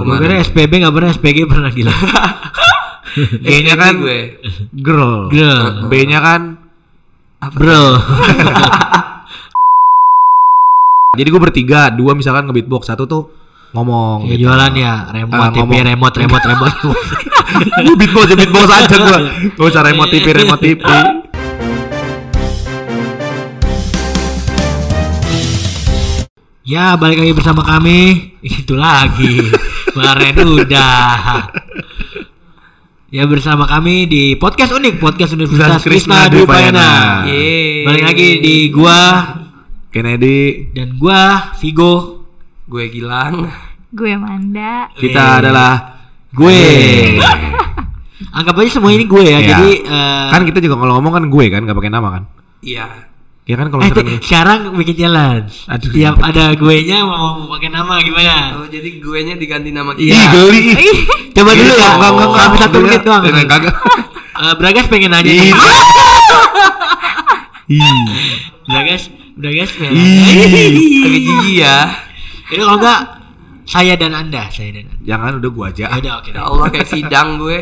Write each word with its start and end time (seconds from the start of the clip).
Gue 0.00 0.16
kemarin. 0.16 0.22
kira 0.22 0.44
SPB 0.44 0.72
nggak 0.78 0.94
pernah 0.94 1.10
SPG 1.10 1.38
pernah 1.44 1.70
gila. 1.70 1.94
G-nya 3.42 3.74
kan 3.74 3.94
gue. 3.98 4.38
girl. 4.72 5.26
Girl. 5.28 5.86
B-nya 5.86 6.18
kan 6.18 6.40
Bro. 7.50 7.82
jadi 11.16 11.26
gue 11.26 11.40
bertiga, 11.40 11.88
dua 11.88 12.12
misalkan 12.12 12.46
nge-beatbox, 12.46 12.86
satu 12.86 13.04
tuh 13.04 13.22
ngomong 13.70 14.26
Ya, 14.26 14.34
gitu. 14.34 14.46
jualan 14.46 14.72
ya 14.72 14.94
remote 15.08 15.40
Ah, 15.40 15.50
TV 15.50 15.58
ngomong. 15.64 15.88
remote 15.88 16.16
remote 16.18 16.46
remote. 16.46 16.76
Gue 17.82 17.96
beatbox, 17.96 18.30
ya 18.30 18.36
beatbox 18.36 18.66
aja 18.68 18.94
gue. 18.94 19.18
Gak 19.52 19.66
usah 19.66 19.82
remote 19.82 20.06
TV, 20.08 20.26
remote 20.32 20.62
TV. 20.62 20.78
ya 26.62 26.94
balik 26.94 27.18
lagi 27.18 27.34
bersama 27.34 27.62
kami. 27.66 28.30
Itu 28.40 28.78
lagi. 28.78 29.50
Kemarin 29.90 30.34
udah. 30.46 31.50
Ya 33.10 33.26
bersama 33.26 33.66
kami 33.66 34.06
di 34.06 34.38
podcast 34.38 34.70
unik 34.70 35.02
podcast 35.02 35.34
Universitas 35.34 35.82
Krishna 35.82 36.30
Dwi 36.30 36.46
Payana. 36.46 37.26
Balik 37.82 38.04
lagi 38.06 38.28
di 38.38 38.70
gua 38.70 39.26
Kennedy, 39.90 40.70
dan 40.70 40.94
gua 40.94 41.50
Vigo. 41.58 42.22
Gue 42.70 42.86
Gilang. 42.86 43.50
Gue 43.90 44.14
Manda. 44.14 44.86
kita 44.94 45.42
adalah 45.42 45.98
Gue. 46.30 47.18
Anggap 48.30 48.62
aja 48.62 48.78
semua 48.78 48.94
ini 48.94 49.10
gue 49.10 49.22
ya. 49.26 49.42
Iya. 49.42 49.48
Jadi 49.50 49.70
eh, 49.90 50.26
kan 50.30 50.46
kita 50.46 50.62
juga 50.62 50.78
kalau 50.78 51.02
ngomong 51.02 51.18
kan 51.18 51.24
gue 51.26 51.44
kan 51.50 51.66
gak 51.66 51.74
pakai 51.74 51.90
nama 51.90 52.08
kan. 52.14 52.22
Iya. 52.62 53.09
Ya 53.50 53.58
kan 53.58 53.66
kalau 53.66 53.82
eh, 53.82 53.90
sekarang 54.30 54.58
bikin 54.78 54.96
jalan. 54.96 55.42
Aduh. 55.66 55.90
Tiap 55.90 56.22
ada 56.22 56.54
gue 56.54 56.76
nya 56.86 57.02
mau 57.02 57.50
pakai 57.50 57.66
nama 57.66 57.98
gimana? 57.98 58.62
Oh 58.62 58.66
jadi 58.70 59.02
gue 59.02 59.18
nya 59.26 59.34
diganti 59.34 59.74
nama 59.74 59.90
Ih, 59.98 60.06
kita. 60.06 60.30
geli. 60.30 60.62
Coba 61.34 61.50
dulu 61.50 61.72
ya. 61.74 61.90
Enggak, 61.98 62.10
enggak. 62.14 62.28
Sampai 62.38 62.58
satu 62.58 62.70
Enggak, 62.70 62.86
menit 62.86 63.02
doang. 63.02 63.22
enggak, 63.26 63.46
kagak. 63.50 63.76
Eh, 64.40 64.54
Bragas 64.56 64.88
pengen 64.88 65.12
nanya. 65.12 65.28
Ih. 65.28 65.52
Ih. 67.68 67.82
Bragas, 68.64 69.02
Bragas 69.36 69.70
pengen. 69.76 69.92
Ih. 69.92 70.32
Agak 71.04 71.20
jijik 71.20 71.54
ya. 71.60 71.76
Ini 72.48 72.62
kalau 72.62 72.78
enggak 72.80 73.00
saya 73.68 73.94
dan 73.94 74.16
anda, 74.16 74.48
saya 74.48 74.70
dan 74.72 74.88
anda. 74.88 75.02
Jangan 75.04 75.32
udah 75.38 75.50
gua 75.52 75.66
aja. 75.68 75.86
Ya 75.86 75.96
udah 75.98 76.12
oke. 76.18 76.30
Ya. 76.32 76.40
Allah 76.40 76.66
kayak 76.72 76.88
sidang 76.88 77.28
gue. 77.36 77.58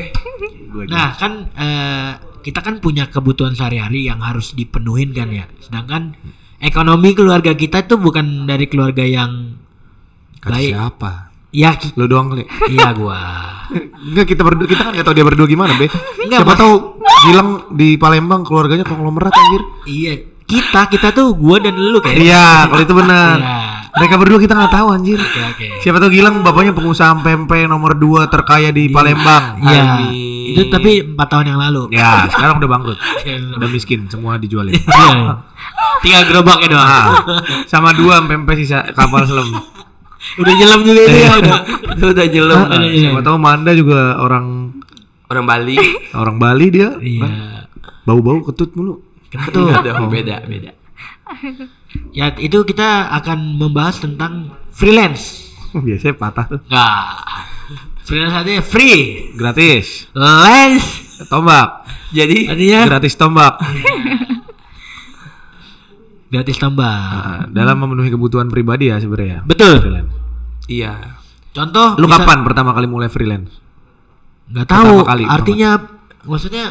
Nah 0.86 1.08
kan 1.18 1.32
eh, 1.52 2.10
kita 2.48 2.64
kan 2.64 2.80
punya 2.80 3.12
kebutuhan 3.12 3.52
sehari-hari 3.52 4.08
yang 4.08 4.24
harus 4.24 4.56
dipenuhin 4.56 5.12
kan 5.12 5.28
ya. 5.28 5.44
Sedangkan 5.60 6.16
ekonomi 6.64 7.12
keluarga 7.12 7.52
kita 7.52 7.84
tuh 7.84 8.00
bukan 8.00 8.48
dari 8.48 8.64
keluarga 8.72 9.04
yang 9.04 9.60
Kata 10.40 10.56
baik. 10.56 10.72
siapa? 10.72 11.12
Ya 11.52 11.76
Lu 12.00 12.08
doang 12.08 12.32
kali. 12.32 12.48
iya 12.74 12.96
gua. 12.96 13.20
Enggak 14.00 14.32
kita 14.32 14.40
berdua 14.48 14.64
kita 14.64 14.80
kan 14.80 14.92
nggak 14.96 15.04
tahu 15.04 15.16
dia 15.16 15.26
berdua 15.28 15.44
gimana, 15.44 15.76
Be. 15.76 15.92
Enggak, 16.24 16.40
Siapa 16.40 16.54
tahu 16.56 16.74
Gilang 17.28 17.50
di 17.74 17.98
Palembang 18.00 18.46
keluarganya 18.46 18.86
konglomerat 18.88 19.34
anjir. 19.34 19.62
Iya, 19.90 20.12
kita 20.48 20.88
kita 20.88 21.08
tuh 21.12 21.36
gua 21.36 21.60
dan 21.60 21.76
lu 21.76 22.00
kayak. 22.00 22.16
Iya, 22.16 22.48
kalau 22.66 22.82
itu 22.82 22.94
benar. 22.96 23.36
Iya. 23.36 23.56
Mereka 23.98 24.14
berdua 24.16 24.38
kita 24.38 24.54
nggak 24.54 24.72
tahu 24.72 24.86
anjir. 24.94 25.18
Oke 25.18 25.40
oke. 25.42 25.66
Siapa 25.82 25.98
tahu 25.98 26.10
Gilang 26.12 26.40
bapaknya 26.40 26.72
pengusaha 26.72 27.18
pempek 27.18 27.66
nomor 27.66 27.98
2 27.98 28.30
terkaya 28.32 28.70
di 28.70 28.88
Palembang. 28.88 29.58
Iya. 29.60 30.08
Itu 30.48 30.62
tapi 30.72 31.04
empat 31.04 31.28
tahun 31.28 31.52
yang 31.52 31.60
lalu. 31.60 31.92
Ya, 31.92 32.24
sekarang 32.32 32.62
udah 32.62 32.70
bangkrut. 32.70 32.98
Iya. 33.28 33.60
Udah 33.60 33.68
miskin, 33.68 34.08
semua 34.08 34.40
dijualin. 34.40 34.72
Iya. 34.72 35.44
Tinggal 36.00 36.22
gerobaknya 36.30 36.68
doang. 36.72 36.88
Ah, 36.88 37.10
sama 37.66 37.90
dua 37.92 38.22
pempek 38.24 38.56
sisa 38.62 38.86
kapal 38.96 39.26
selam. 39.28 39.50
Udah 40.40 40.52
nyelam 40.54 40.82
juga 40.82 41.00
itu 41.08 41.18
ya 41.18 41.32
udah. 41.38 41.58
Udah 42.14 42.26
jelem. 42.26 42.60
Ah, 42.68 42.82
iya. 42.82 43.10
Siapa 43.10 43.20
tahu 43.22 43.36
Manda 43.38 43.70
juga 43.74 44.18
orang 44.18 44.74
Orang 45.28 45.44
Bali. 45.44 45.76
orang 46.16 46.36
Bali 46.40 46.66
dia. 46.72 46.90
Iya. 46.96 47.28
Bau-bau 48.06 48.40
ketut 48.46 48.72
mulu. 48.72 49.07
Tuh? 49.28 49.68
Ada 49.68 50.00
beda 50.08 50.36
beda. 50.44 50.72
Ya 52.16 52.32
itu 52.36 52.64
kita 52.64 53.12
akan 53.12 53.60
membahas 53.60 54.00
tentang 54.00 54.56
freelance. 54.72 55.52
Biasanya 55.76 56.16
patah 56.16 56.44
tuh. 56.48 56.60
Enggak. 56.64 57.04
Freelance 58.08 58.34
artinya 58.40 58.62
free. 58.64 59.32
Gratis. 59.36 60.08
Lens 60.16 60.84
Tombak. 61.28 61.84
Jadi 62.08 62.48
artinya 62.48 62.80
Gratis 62.88 63.14
tombak. 63.20 63.60
gratis 66.28 66.56
tambah. 66.60 66.84
Nah, 66.84 67.44
dalam 67.48 67.76
memenuhi 67.80 68.12
kebutuhan 68.12 68.52
pribadi 68.52 68.92
ya 68.92 69.00
sebenarnya. 69.00 69.44
Betul. 69.44 69.80
Freelance. 69.80 70.12
iya. 70.68 71.16
Contoh 71.56 71.96
Lu 71.96 72.04
bisa- 72.06 72.20
kapan 72.22 72.44
pertama 72.44 72.70
kali 72.76 72.84
mulai 72.86 73.08
freelance? 73.08 73.50
Nggak 74.52 74.66
tahu. 74.68 74.84
Pertama 75.04 75.08
kali, 75.08 75.24
artinya 75.24 75.70
maksudnya 76.24 76.66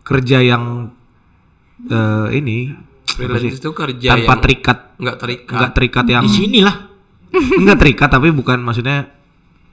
Kerja 0.00 0.42
yang 0.42 0.90
eh, 1.82 2.28
ini 2.34 2.58
Freelance 3.06 3.42
sih? 3.42 3.50
itu 3.56 3.70
kerja 3.70 4.08
tanpa 4.12 4.22
yang 4.28 4.40
terikat, 4.40 4.78
nggak 4.96 5.16
terikat. 5.18 5.52
enggak 5.52 5.72
terikat 5.72 6.04
yang 6.06 6.22
di 6.22 6.30
sini 6.30 6.58
lah. 6.60 6.76
enggak 7.30 7.78
terikat 7.78 8.08
tapi 8.08 8.28
bukan 8.30 8.58
maksudnya 8.58 9.06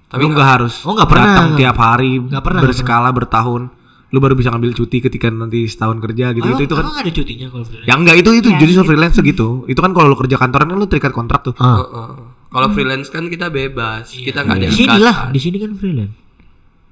Tapi 0.05 0.21
lu 0.21 0.31
nggak 0.31 0.49
harus 0.49 0.73
Oh, 0.81 0.93
nggak 0.93 1.05
pernah. 1.05 1.25
datang 1.27 1.47
tiap 1.53 1.77
hari 1.77 2.15
Nggak 2.17 2.39
pernah, 2.41 2.61
berskala 2.61 3.09
bertahun 3.11 3.63
lu 4.07 4.17
baru 4.17 4.33
bisa 4.33 4.47
ngambil 4.49 4.71
cuti 4.73 4.97
ketika 4.99 5.27
nanti 5.27 5.63
setahun 5.63 5.99
kerja 5.99 6.31
gitu 6.31 6.39
Emang- 6.41 6.55
itu 6.55 6.63
itu 6.65 6.73
kan 6.73 6.85
ada 6.87 7.11
cutinya 7.11 7.47
kalau 7.49 7.65
freelance? 7.65 7.83
ya 7.83 7.93
enggak 7.93 8.15
itu 8.17 8.29
itu 8.33 8.47
Ya, 8.47 8.57
jadi 8.57 8.71
gitu. 8.73 8.83
freelance 8.85 9.17
gitu 9.17 9.47
itu 9.65 9.75
kan 9.77 9.91
kalau 9.91 10.07
lu 10.07 10.15
kerja 10.15 10.35
kantoran 10.35 10.63
kan 10.65 10.77
lu 10.77 10.85
terikat 10.85 11.11
kontrak 11.11 11.43
tuh 11.43 11.53
Ah. 11.57 11.75
Heeh. 11.77 12.09
Kalau 12.47 12.67
freelance 12.71 13.07
kan 13.07 13.27
kita 13.27 13.47
bebas. 13.49 14.07
Kita 14.07 14.41
nggak 14.41 14.55
ada 14.55 14.65
Di 14.65 14.73
sini 14.73 14.95
lah, 14.97 15.15
ikatan. 15.19 15.29
di 15.29 15.39
sini 15.41 15.57
kan 15.57 15.71
freelance. 15.73 16.15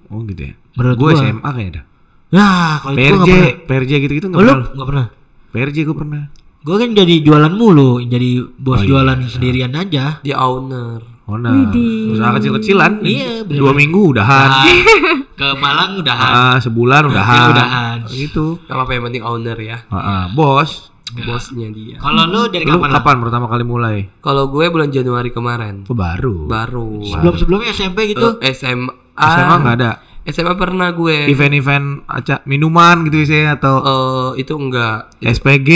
oh 0.05 0.19
gitu 0.23 0.41
ya 0.43 0.53
Menurut 0.73 0.95
gue 0.97 1.07
gua. 1.07 1.15
SMA 1.17 1.49
kayaknya 1.49 1.73
dah 1.73 1.85
Nah, 2.35 2.77
kalau 2.77 2.93
itu 2.93 3.15
gua 3.15 3.23
PRJ 3.23 3.23
nggak 3.23 3.31
pernah. 3.31 3.65
PRJ 3.65 3.91
gitu 3.97 4.13
gitu 4.13 4.25
Oh, 4.25 4.29
nggak 4.29 4.41
lu 4.41 4.51
pernah 4.51 4.67
nggak 4.69 4.87
pernah. 4.87 5.05
PRJ 5.49 5.77
gue 5.81 5.95
pernah 5.95 6.23
Gue 6.59 6.75
kan 6.75 6.89
jadi 6.91 7.15
jualan 7.21 7.53
mulu, 7.53 8.01
jadi 8.03 8.29
bos 8.57 8.75
Oh, 8.75 8.81
iya. 8.81 8.87
jualan 8.89 9.17
sendirian 9.23 9.71
aja. 9.71 10.17
Dia 10.19 10.35
owner. 10.37 10.99
oh 11.23 11.37
nah 11.37 11.53
Widih. 11.55 12.11
usaha 12.11 12.33
kecil-kecilan 12.33 13.01
Iya, 13.01 13.41
bener-bener. 13.41 13.57
dua 13.57 13.71
minggu 13.71 14.01
udahan 14.11 14.49
Ah, 14.51 14.65
ke 15.39 15.47
Malang 15.55 15.97
udahan. 15.97 16.31
ah, 16.31 16.57
sebulan 16.59 17.01
udahan 17.05 17.45
udahan. 17.49 17.97
gitu 18.11 18.61
Gak 18.61 18.73
apa-apa 18.73 18.91
yang 18.91 19.03
penting 19.05 19.23
owner 19.23 19.57
ya. 19.57 19.77
Ah, 19.87 19.97
ah, 19.97 20.23
bos 20.27 20.91
Bosnya 21.15 21.69
dia. 21.69 21.95
Kalau 21.95 22.25
lu 22.25 22.49
dari 22.49 22.61
lu 22.61 22.75
kapan? 22.75 22.91
kapan 22.91 23.15
pertama 23.21 23.45
kali 23.45 23.63
mulai 23.63 23.97
Kalau 24.19 24.49
gue 24.49 24.65
bulan 24.67 24.89
Januari 24.89 25.29
kemarin. 25.29 25.81
oh, 25.83 25.93
baru 25.95 26.45
Baru. 26.45 27.05
Sebelum 27.05 27.33
sebelumnya 27.35 27.71
SMP 27.71 28.05
gitu. 28.07 28.37
Eh, 28.37 28.51
SMA. 28.51 28.89
SMA 29.15 29.55
nggak 29.55 29.75
ada 29.77 29.91
SMA 30.25 30.57
pernah 30.57 30.89
gue. 30.89 31.29
event-event 31.29 32.01
aca 32.05 32.41
minuman 32.43 33.05
gitu 33.05 33.21
sih 33.23 33.45
atau 33.45 33.77
Eh, 33.77 34.41
itu 34.41 34.51
enggak. 34.51 35.13
SPG, 35.21 35.69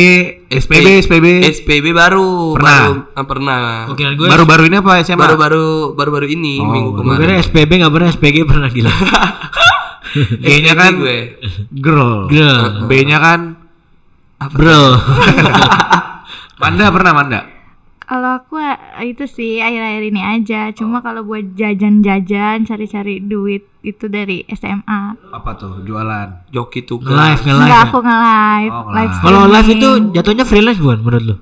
SPB, 0.50 1.06
SPB. 1.06 1.26
SPB 1.46 1.86
baru. 1.94 2.58
Pernah? 2.58 2.78
Baru, 2.82 2.94
ah, 3.14 3.26
pernah. 3.26 3.60
Oke, 3.88 4.02
gue 4.02 4.26
Baru-baru 4.26 4.66
ini 4.66 4.82
apa 4.82 5.00
SMA? 5.00 5.22
Baru-baru 5.22 5.94
baru-baru 5.94 6.28
ini 6.28 6.58
Oh, 6.58 6.66
minggu 6.66 6.90
baru. 6.92 7.06
gue 7.06 7.16
kira 7.16 7.34
kemarin. 7.38 7.46
SPB 7.46 7.72
nggak 7.78 7.94
pernah 7.94 8.10
SPG 8.10 8.38
pernah 8.44 8.70
gila. 8.70 8.94
G-nya 10.42 10.74
kan 10.74 10.92
gue. 10.98 11.18
girl. 11.70 12.26
Girl. 12.26 12.90
B-nya 12.90 13.22
kan 13.22 13.40
Bro. 14.50 14.98
Manda 16.62 16.90
pernah 16.90 17.14
Manda? 17.14 17.40
Kalau 18.02 18.42
aku 18.42 18.58
eh, 18.58 18.74
itu 19.06 19.30
sih 19.30 19.62
akhir-akhir 19.62 20.04
ini 20.04 20.22
aja. 20.26 20.74
Cuma 20.74 21.06
kalau 21.06 21.22
buat 21.22 21.54
jajan-jajan, 21.54 22.66
cari-cari 22.66 23.22
duit 23.22 23.69
itu 23.82 24.06
dari 24.06 24.44
SMA. 24.50 25.16
Apa 25.30 25.56
tuh? 25.56 25.82
Jualan. 25.82 26.50
Joki. 26.50 26.84
Nge-live, 26.84 27.42
nge-live. 27.42 27.64
Enggak 27.64 27.80
ya? 27.80 27.88
aku 27.88 28.00
nge-live. 28.00 28.72
Oh, 28.72 28.84
live. 28.92 29.16
Kalau 29.18 29.42
live 29.48 29.70
itu 29.70 29.90
jatuhnya 30.14 30.44
freelance 30.44 30.80
bukan 30.80 31.00
menurut 31.00 31.24
lu? 31.24 31.36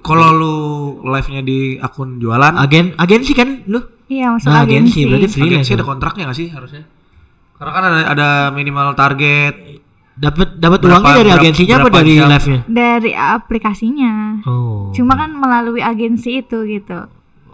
Kalau 0.00 0.28
lu 0.30 0.54
live-nya 1.02 1.42
di 1.42 1.58
akun 1.76 2.22
jualan, 2.22 2.54
Agen 2.54 2.94
agensi 2.94 3.34
kan 3.34 3.66
lu? 3.66 3.82
Iya, 4.06 4.30
masuk 4.30 4.46
Nah, 4.46 4.62
agensi. 4.62 5.02
agensi 5.02 5.10
berarti 5.10 5.26
freelance. 5.26 5.50
agensi 5.66 5.70
ada 5.74 5.84
kontraknya 5.84 6.22
nggak 6.30 6.38
sih 6.38 6.48
harusnya? 6.48 6.82
Karena 7.58 7.72
kan 7.72 7.82
ada, 7.84 8.00
ada 8.06 8.28
minimal 8.54 8.94
target. 8.94 9.82
Dapat 10.14 10.56
dapat 10.56 10.78
uangnya 10.80 11.12
dari 11.12 11.28
berapa- 11.28 11.40
agensinya 11.42 11.74
apa 11.74 11.82
berapa 11.82 11.98
dari 11.98 12.12
jam? 12.14 12.28
live-nya? 12.30 12.60
Dari 12.64 13.12
aplikasinya. 13.12 14.12
Oh. 14.46 14.88
Cuma 14.94 15.12
kan 15.12 15.30
melalui 15.34 15.82
agensi 15.82 16.38
itu 16.38 16.58
gitu. 16.64 16.98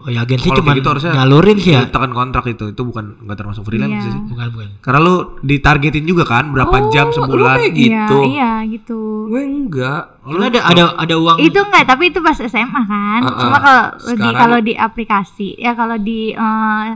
Oh 0.02 0.10
ya 0.10 0.20
agensi 0.20 0.50
cuma 0.50 0.74
gitu 0.74 0.88
harusnya 0.88 1.14
nyalurin 1.14 1.56
sih 1.56 1.72
ya. 1.72 1.86
Tekan 1.86 2.10
kontrak 2.10 2.42
itu, 2.44 2.64
itu 2.68 2.82
bukan 2.82 3.22
nggak 3.22 3.36
termasuk 3.36 3.62
freelance 3.62 3.94
Iya. 3.96 4.02
sih. 4.04 4.12
Bukan 4.26 4.46
bukan. 4.50 4.68
Karena 4.78 4.98
lu 4.98 5.14
ditargetin 5.40 6.02
juga 6.02 6.24
kan 6.24 6.50
berapa 6.50 6.74
Oh, 6.76 6.90
jam 6.90 7.06
sebulan. 7.08 7.56
kayak 7.56 7.72
gitu. 7.72 8.18
Iya, 8.20 8.26
iya 8.26 8.68
gitu. 8.68 9.00
Gue 9.28 9.42
enggak. 9.42 10.02
Lu 10.24 10.38
ada 10.40 10.58
ada 10.60 10.82
ada 10.96 11.14
uang 11.14 11.38
Itu 11.38 11.58
enggak, 11.60 11.86
tapi 11.86 12.10
itu 12.10 12.18
pas 12.18 12.34
SMA 12.36 12.82
kan. 12.82 13.20
Uh-uh. 13.22 13.38
Cuma 13.38 13.58
kalau 13.58 13.82
di 14.12 14.28
kalau 14.32 14.58
di 14.60 14.74
aplikasi, 14.74 15.48
ya 15.56 15.72
kalau 15.72 15.94
di 15.96 16.30
eh, 16.30 16.88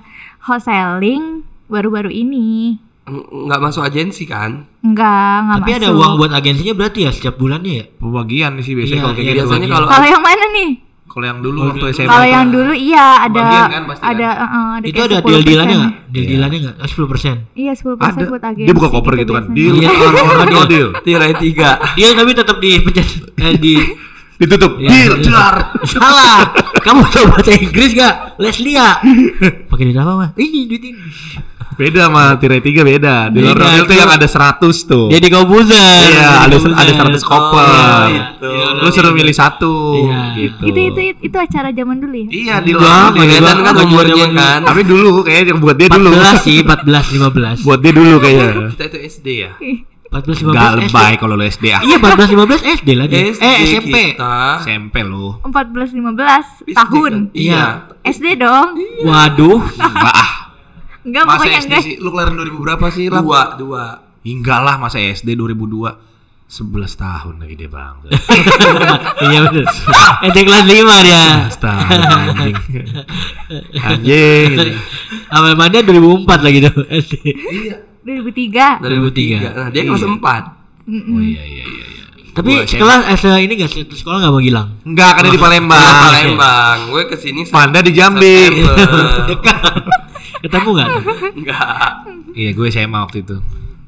wholesaling 0.42 1.40
baru-baru 1.66 2.10
ini. 2.10 2.78
Eng- 3.04 3.22
Enggak 3.44 3.60
masuk 3.60 3.82
agensi 3.82 4.24
kan? 4.24 4.66
Enggak, 4.80 5.06
enggak 5.40 5.56
Tapi 5.56 5.70
masuk. 5.70 5.80
ada 5.80 5.88
uang 5.92 6.12
buat 6.16 6.32
agensinya 6.32 6.74
berarti 6.74 6.98
ya 7.00 7.10
setiap 7.10 7.34
bulannya 7.36 7.72
ya? 7.72 7.84
Pembagian 7.92 8.58
sih 8.58 8.74
biasanya 8.74 8.90
Iya, 8.92 9.04
kalau 9.04 9.14
kayak 9.14 9.22
iya, 9.22 9.30
gitu. 9.32 9.42
Biasanya 9.44 9.68
kalau 9.70 9.86
Kalau 9.86 10.06
yang 10.08 10.22
mana 10.24 10.44
nih? 10.52 10.70
Kalau 11.16 11.32
yang 11.32 11.40
dulu 11.40 11.58
waktu 11.64 11.84
SMA. 11.96 12.12
Kalau 12.12 12.28
yang 12.28 12.46
dulu 12.52 12.72
iya 12.76 13.06
ada 13.24 13.40
Bagian 13.40 13.70
kan 13.72 13.82
pasti 13.88 14.02
ada 14.04 14.28
uh, 14.28 14.44
uh, 14.44 14.66
ada 14.76 14.84
Itu 14.84 15.00
ada 15.00 15.16
10%. 15.16 15.24
deal-dealannya 15.24 15.76
nggak? 15.80 15.92
Deal-dealannya 16.12 16.58
nggak? 16.60 16.76
Oh, 16.76 17.08
10%. 17.08 17.56
Iya 17.56 17.72
10% 17.72 17.96
ada. 17.96 18.22
buat 18.28 18.42
agensi. 18.44 18.68
Dia 18.68 18.74
buka 18.76 18.88
koper 18.92 19.12
gitu 19.16 19.32
kan. 19.32 19.44
biasanya. 19.48 19.56
Deal, 19.56 19.74
Iya, 19.80 19.88
or, 19.96 20.12
or, 20.12 20.36
deal. 20.44 20.52
no 20.52 20.62
deal. 20.68 20.88
Tirai 21.00 21.32
tiga. 21.40 21.70
Dia 21.96 22.12
tapi 22.12 22.30
tetap 22.36 22.56
dipencet 22.60 23.08
eh, 23.32 23.56
di 23.56 23.74
Ditutup. 24.36 24.76
Iya. 24.76 24.88
Deal, 24.92 25.14
jelar. 25.24 25.54
Salah. 25.88 26.52
Kamu 26.84 27.08
coba 27.08 27.26
bahasa 27.32 27.56
Inggris 27.56 27.96
gak? 27.96 28.36
Leslia. 28.36 29.00
Pakai 29.72 29.84
duit 29.88 29.96
apa, 29.96 30.12
Mah? 30.12 30.30
Ini 30.36 30.68
duit 30.68 30.84
ini. 30.84 31.00
Beda 31.76 32.08
sama 32.08 32.40
tirai 32.40 32.58
tiga 32.58 32.80
beda. 32.80 33.28
Di 33.28 33.38
luar 33.38 33.52
deal 33.54 33.84
tuh 33.84 33.92
itu- 33.92 34.00
yang 34.00 34.08
ada 34.08 34.24
100 34.24 34.76
tuh. 34.82 35.06
Dia 35.06 35.20
di 35.20 35.28
Kobuzer. 35.28 35.76
Iya, 35.76 36.48
ada 36.48 36.56
Di 36.56 36.72
ada 36.72 36.92
100 36.96 37.20
koper. 37.20 37.68
gitu. 38.08 38.50
Lu 38.80 38.88
suruh 38.88 39.12
milih 39.12 39.30
satu 39.30 39.74
Iya. 40.02 40.20
gitu. 40.34 40.62
Itu 40.64 40.80
itu 40.82 41.00
itu 41.22 41.36
acara 41.36 41.68
zaman 41.70 42.00
dulu 42.00 42.16
ya. 42.16 42.28
Iya, 42.28 42.54
di 42.60 42.70
luar 42.72 43.12
deal. 43.12 43.28
Kelihatan 43.28 43.56
kan 43.60 43.74
umurnya 43.78 44.26
kan. 44.32 44.60
Tapi 44.64 44.80
dulu 44.82 45.20
kayaknya 45.20 45.52
yang 45.52 45.60
buat 45.60 45.76
dia 45.76 45.88
dulu. 45.88 46.08
14 46.10 46.36
sih, 46.40 46.56
14 46.60 47.06
15. 47.12 47.56
buat 47.60 47.78
dia 47.78 47.92
dulu 47.92 48.16
kayaknya. 48.18 48.72
Kita 48.72 48.84
itu 48.86 48.98
SD 49.12 49.26
ya. 49.36 49.52
14 50.06 50.38
Enggak 50.38 50.70
15 50.70 50.80
lebay 50.80 51.12
kalau 51.18 51.34
lu 51.34 51.44
SD 51.44 51.64
ah. 51.68 51.82
Iya, 51.82 51.96
14 51.98 52.30
15 52.30 52.62
SD 52.62 52.88
lagi. 52.94 53.16
SD 53.26 53.42
eh, 53.42 53.56
SMP. 53.68 53.96
Kita. 54.14 54.62
SMP 54.62 54.94
lu. 55.02 55.34
14 55.44 55.92
15 55.92 56.46
SD 56.62 56.72
tahun. 56.72 57.12
kan? 57.28 57.36
Iya. 57.36 57.64
SD 58.00 58.26
dong. 58.38 58.68
Waduh. 59.02 59.60
Enggak 59.66 60.14
ah. 60.14 60.30
Enggak 61.06 61.22
Masa 61.24 61.34
pokoknya 61.38 61.56
SD 61.56 61.66
enggak. 61.68 61.82
sih? 61.82 61.94
Lu 61.96 62.08
kelahiran 62.10 62.34
2000 62.36 62.58
berapa 62.58 62.86
sih? 62.90 63.04
Dua, 63.06 63.42
dua. 63.54 63.84
Enggak 64.20 64.60
lah, 64.60 64.74
masa 64.76 64.98
SD 64.98 65.28
2002. 65.32 66.02
11 66.46 66.62
tahun 66.94 67.34
lagi 67.38 67.54
dia 67.56 67.66
bang. 67.66 68.06
iya 69.26 69.38
betul. 69.42 69.66
SD 70.24 70.38
kelas 70.40 70.62
5 70.62 70.78
dia. 71.02 71.22
11 71.42 71.58
tahun 71.58 71.98
anjing. 72.06 72.56
Anjing. 73.76 74.50
Awal 75.28 75.54
mandi 75.54 75.82
2004 75.82 76.46
lagi 76.46 76.58
tuh 76.60 76.74
SD. 76.86 77.14
2003. 78.02 78.78
2003. 78.78 79.42
Nah, 79.42 79.68
dia 79.70 79.82
kelas 79.82 79.98
Iya. 80.00 80.08
empat. 80.08 80.42
Oh 80.86 81.18
iya 81.18 81.42
iya 81.42 81.64
iya. 81.66 81.86
Tapi 82.36 82.52
Gua 82.52 82.68
sekolah 82.68 82.96
eh, 83.08 83.38
ini 83.48 83.52
enggak 83.56 83.72
satu 83.72 83.96
sekolah 83.96 84.16
enggak 84.20 84.32
mau 84.36 84.42
gilang. 84.44 84.68
Enggak, 84.84 85.10
kan 85.16 85.22
dia 85.24 85.32
di 85.32 85.40
Palembang. 85.40 85.80
Nah, 85.80 86.04
Palembang. 86.12 86.76
Gue 86.92 87.02
ke 87.08 87.16
sini 87.16 87.48
Panda 87.48 87.80
di 87.80 87.96
Jambi. 87.96 88.60
Dekat. 89.32 89.56
Ketemu 90.44 90.68
enggak? 90.76 90.90
Enggak. 91.32 91.88
Iya, 92.36 92.50
gue 92.52 92.66
SMA 92.68 92.98
waktu 93.00 93.24
itu. 93.24 93.40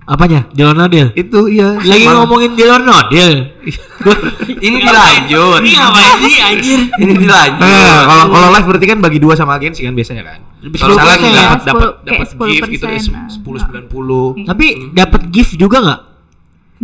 Apanya? 0.08 0.48
Deal 0.56 0.72
or 0.72 0.76
no 0.80 0.88
deal? 0.88 1.12
Itu 1.12 1.52
iya. 1.52 1.76
Lagi 1.76 2.08
ngomongin 2.08 2.56
deal 2.56 2.72
or 2.72 2.80
no 2.80 2.96
deal. 3.12 3.52
Ini 4.64 4.76
dilanjut. 4.80 5.60
Ini 5.60 5.76
ngapain 5.76 6.12
sih 6.24 6.36
anjir? 6.40 6.80
Ini 6.96 7.12
dilanjut. 7.20 7.60
Nah, 7.60 8.08
kalau 8.08 8.24
kalau 8.32 8.48
live 8.48 8.66
berarti 8.72 8.86
kan 8.88 8.98
bagi 9.04 9.20
dua 9.20 9.36
sama 9.36 9.60
agensi 9.60 9.84
kan 9.84 9.92
biasanya 9.92 10.24
kan. 10.24 10.40
Lebih 10.64 10.80
Kalau 10.80 10.96
10%. 10.96 11.04
salah 11.04 11.16
dapat 11.20 11.60
dapat 11.60 11.88
dapat 12.08 12.28
gift 12.48 12.68
gitu 12.72 12.84
ya 12.88 13.00
10%. 13.04 13.36
sepuluh 13.36 13.58
sembilan 13.60 13.84
puluh. 13.92 14.26
Tapi 14.48 14.96
dapat 14.96 15.22
gift 15.28 15.52
juga 15.60 15.76
nggak? 15.84 16.00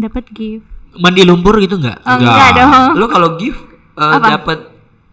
Dapat 0.04 0.24
gift. 0.36 0.73
Mandi 0.96 1.22
lumpur 1.22 1.58
gitu 1.58 1.76
nggak? 1.76 1.98
Oh, 2.00 2.10
Enggak. 2.12 2.30
enggak 2.30 2.50
dong. 2.56 2.90
Lo 2.94 3.06
kalau 3.06 3.28
gift 3.34 3.60
eh, 3.94 4.12
Apa? 4.12 4.26
dapat 4.32 4.58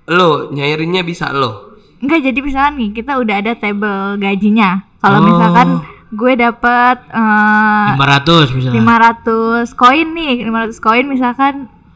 lo 0.07 0.29
nyairinnya 0.49 1.01
bisa 1.01 1.29
lo. 1.31 1.73
Enggak 1.97 2.19
jadi 2.23 2.39
misalkan 2.39 2.73
nih 2.75 2.89
kita 2.93 3.15
udah 3.15 3.35
ada 3.37 3.53
table 3.53 3.99
gajinya. 4.17 4.69
Kalau 4.97 5.17
Oh. 5.17 5.25
misalkan 5.25 5.67
gue 6.11 6.33
dapat 6.35 6.97
eh, 7.07 7.89
500 7.95 8.51
misalnya. 8.51 8.75
500 8.77 9.71
koin 9.73 10.07
nih 10.11 10.43
500 10.43 10.77
koin 10.79 11.05
misalkan 11.05 11.53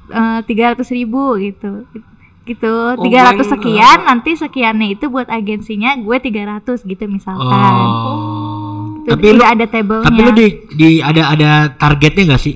eh, 0.07 0.39
tiga 0.43 0.71
ratus 0.71 0.89
ribu 0.89 1.35
gitu 1.35 1.83
gitu 2.43 2.73
Oh, 2.93 3.01
300 3.01 3.35
gue 3.35 3.47
sekian 3.49 4.05
nanti 4.05 4.33
sekiannya 4.33 4.93
itu 4.93 5.09
buat 5.09 5.25
agensinya 5.27 5.97
gue 5.97 6.17
300 6.19 6.61
gitu 6.81 7.03
misalkan 7.05 7.73
Oh. 7.75 9.01
Itu 9.01 9.13
Tapi 9.13 9.27
lu 9.31 9.43
ada 9.43 9.65
tablenya 9.65 10.01
tapi 10.03 10.19
lu 10.19 10.31
di, 10.31 10.47
di 10.71 10.89
ada 10.97 11.29
ada 11.29 11.49
targetnya 11.71 12.23
nggak 12.27 12.41
sih? 12.41 12.55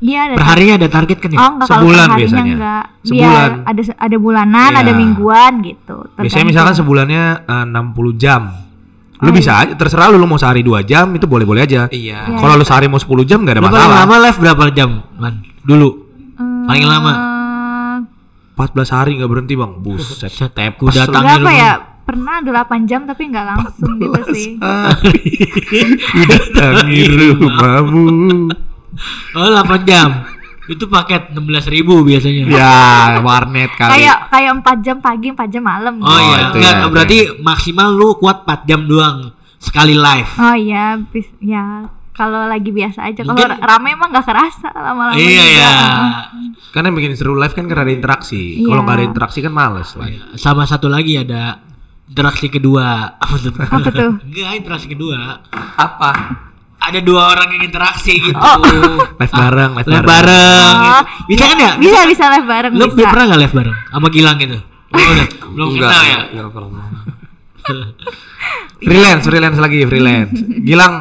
Iya 0.00 0.18
ada 0.24 0.34
Perharinya 0.34 0.74
ada 0.76 0.88
target 0.88 1.18
kan 1.18 1.30
ya? 1.30 1.36
oh 1.36 1.48
enggak 1.50 1.66
kalau 1.66 1.80
Sebulan 1.80 1.98
perharinya 2.02 2.18
biasanya. 2.18 2.54
enggak 2.54 2.84
Sebulan. 3.00 3.20
Biar 3.22 3.50
ada 3.64 3.80
ada 3.98 4.16
bulanan 4.16 4.70
ada 4.74 4.82
Iya. 4.86 4.96
mingguan 4.96 5.52
gitu 5.60 5.96
Biasanya 5.96 6.16
tergantung. 6.18 6.48
misalkan 6.48 6.74
sebulannya 6.74 7.22
eh, 7.42 7.64
60 7.66 8.12
jam. 8.16 8.42
Lu 9.18 9.28
Oh, 9.28 9.34
bisa 9.34 9.52
aja 9.54 9.72
terserah 9.74 10.08
lu, 10.08 10.16
lu 10.16 10.24
mau 10.24 10.34
sehari 10.34 10.60
2 10.60 10.80
jam 10.82 11.12
itu 11.12 11.24
boleh-boleh 11.24 11.60
aja. 11.60 11.86
Iya. 11.86 12.24
Iya. 12.26 12.36
Kalau 12.36 12.54
lu 12.54 12.64
sehari 12.64 12.86
mau 12.86 12.96
10 12.96 13.06
jam 13.22 13.40
gak 13.40 13.52
ada 13.52 13.60
Lu 13.60 13.66
paling 13.66 13.76
masalah. 13.78 14.00
lama 14.02 14.16
live 14.18 14.38
berapa 14.38 14.62
jam? 14.70 14.90
Man? 15.14 15.34
Dulu. 15.60 15.88
Eh, 16.34 16.64
paling 16.64 16.84
lama. 16.84 17.12
14 18.54 18.64
hari 18.90 19.16
gak 19.16 19.28
berhenti 19.28 19.54
bang. 19.54 19.72
Buset, 19.78 20.28
Set, 20.28 20.48
tepes 20.50 20.76
ku 20.76 20.84
lu. 20.84 20.92
datang. 20.94 21.20
enggak 21.20 21.36
apa 21.38 21.44
lu. 21.46 21.52
ya 21.54 21.72
pernah 22.00 22.36
8 22.40 22.84
jam 22.84 23.04
tapi 23.04 23.22
enggak 23.24 23.46
langsung 23.46 23.92
gitu 23.96 24.20
sih 24.30 24.56
hari 24.58 25.20
datangi 26.26 27.02
rumahmu. 27.06 28.08
Oh 29.32 29.46
8 29.46 29.84
jam. 29.84 30.08
Itu 30.66 30.86
paket 30.86 31.34
16.000 31.34 31.82
biasanya. 32.00 32.42
Ya, 32.46 32.74
warnet 33.18 33.74
kali. 33.74 33.90
kayak 33.98 34.30
kayak 34.30 34.52
4 34.60 34.78
jam 34.80 34.96
pagi 34.98 35.28
4 35.28 35.50
jam 35.50 35.62
malam 35.62 35.98
Oh, 35.98 36.06
Oh, 36.06 36.18
iya, 36.20 36.36
itu 36.44 36.56
enggak, 36.56 36.74
ya, 36.76 36.86
berarti 36.86 37.18
maksimal 37.40 37.88
lu 37.90 38.14
kuat 38.14 38.42
4 38.44 38.62
jam 38.64 38.80
doang 38.84 39.34
sekali 39.56 39.92
live. 39.92 40.30
Oh 40.36 40.54
iya, 40.54 40.94
bis- 40.96 41.34
ya 41.38 41.90
kalau 42.12 42.44
lagi 42.44 42.70
biasa 42.70 43.08
aja. 43.08 43.20
Kalau 43.20 43.34
rame 43.56 43.88
emang 43.90 44.10
nggak 44.10 44.22
kerasa 44.22 44.68
lama-lama. 44.70 45.16
iya 45.16 45.42
juga. 45.42 45.46
ya. 45.50 45.72
Kan 46.70 46.84
yang 46.84 46.94
bikin 46.94 47.14
seru 47.14 47.34
live 47.34 47.50
kan 47.50 47.64
karena 47.64 47.82
ada 47.82 47.92
interaksi. 47.92 48.60
Iya. 48.60 48.68
Kalau 48.68 48.80
nggak 48.84 48.94
ada 48.94 49.06
interaksi 49.06 49.38
kan 49.40 49.50
males 49.50 49.90
lah. 49.96 50.06
Sama 50.36 50.62
satu 50.64 50.86
lagi 50.86 51.16
ada 51.16 51.58
interaksi 52.06 52.46
kedua. 52.46 53.16
Apa 53.16 53.34
tuh? 53.36 53.52
Apa 53.56 53.88
tuh? 53.88 54.10
Enggak, 54.22 54.50
interaksi 54.54 54.86
kedua. 54.86 55.40
Apa? 55.74 56.10
Ada 56.80 56.98
dua 57.00 57.22
orang 57.30 57.52
yang 57.52 57.62
interaksi 57.62 58.16
gitu. 58.16 58.34
Live 58.34 59.30
bareng, 59.30 59.70
live, 59.74 59.84
Live 59.84 60.00
bareng. 60.00 60.08
bareng. 60.08 60.74
Oh, 60.74 60.80
gitu. 60.80 61.00
Bisa 61.28 61.44
kan 61.44 61.56
ya? 61.56 61.70
Bisa 61.76 61.98
bisa 62.04 62.24
live 62.30 62.48
bareng 62.48 62.72
Lu 62.72 62.84
bisa. 62.88 63.06
pernah 63.06 63.24
gak 63.28 63.40
live 63.40 63.54
bareng 63.54 63.76
sama 63.86 64.08
Gilang 64.08 64.36
gitu? 64.38 64.58
Oh, 64.90 64.96
udah. 64.98 65.26
Belum 65.50 65.68
Enggak, 65.70 65.86
kenal 65.86 66.02
ya? 66.02 66.18
enggak 66.26 66.48
pernah. 66.50 66.84
Freelance, 68.80 69.24
freelance 69.24 69.58
lagi, 69.58 69.78
freelance. 69.84 70.32
Gilang, 70.68 70.92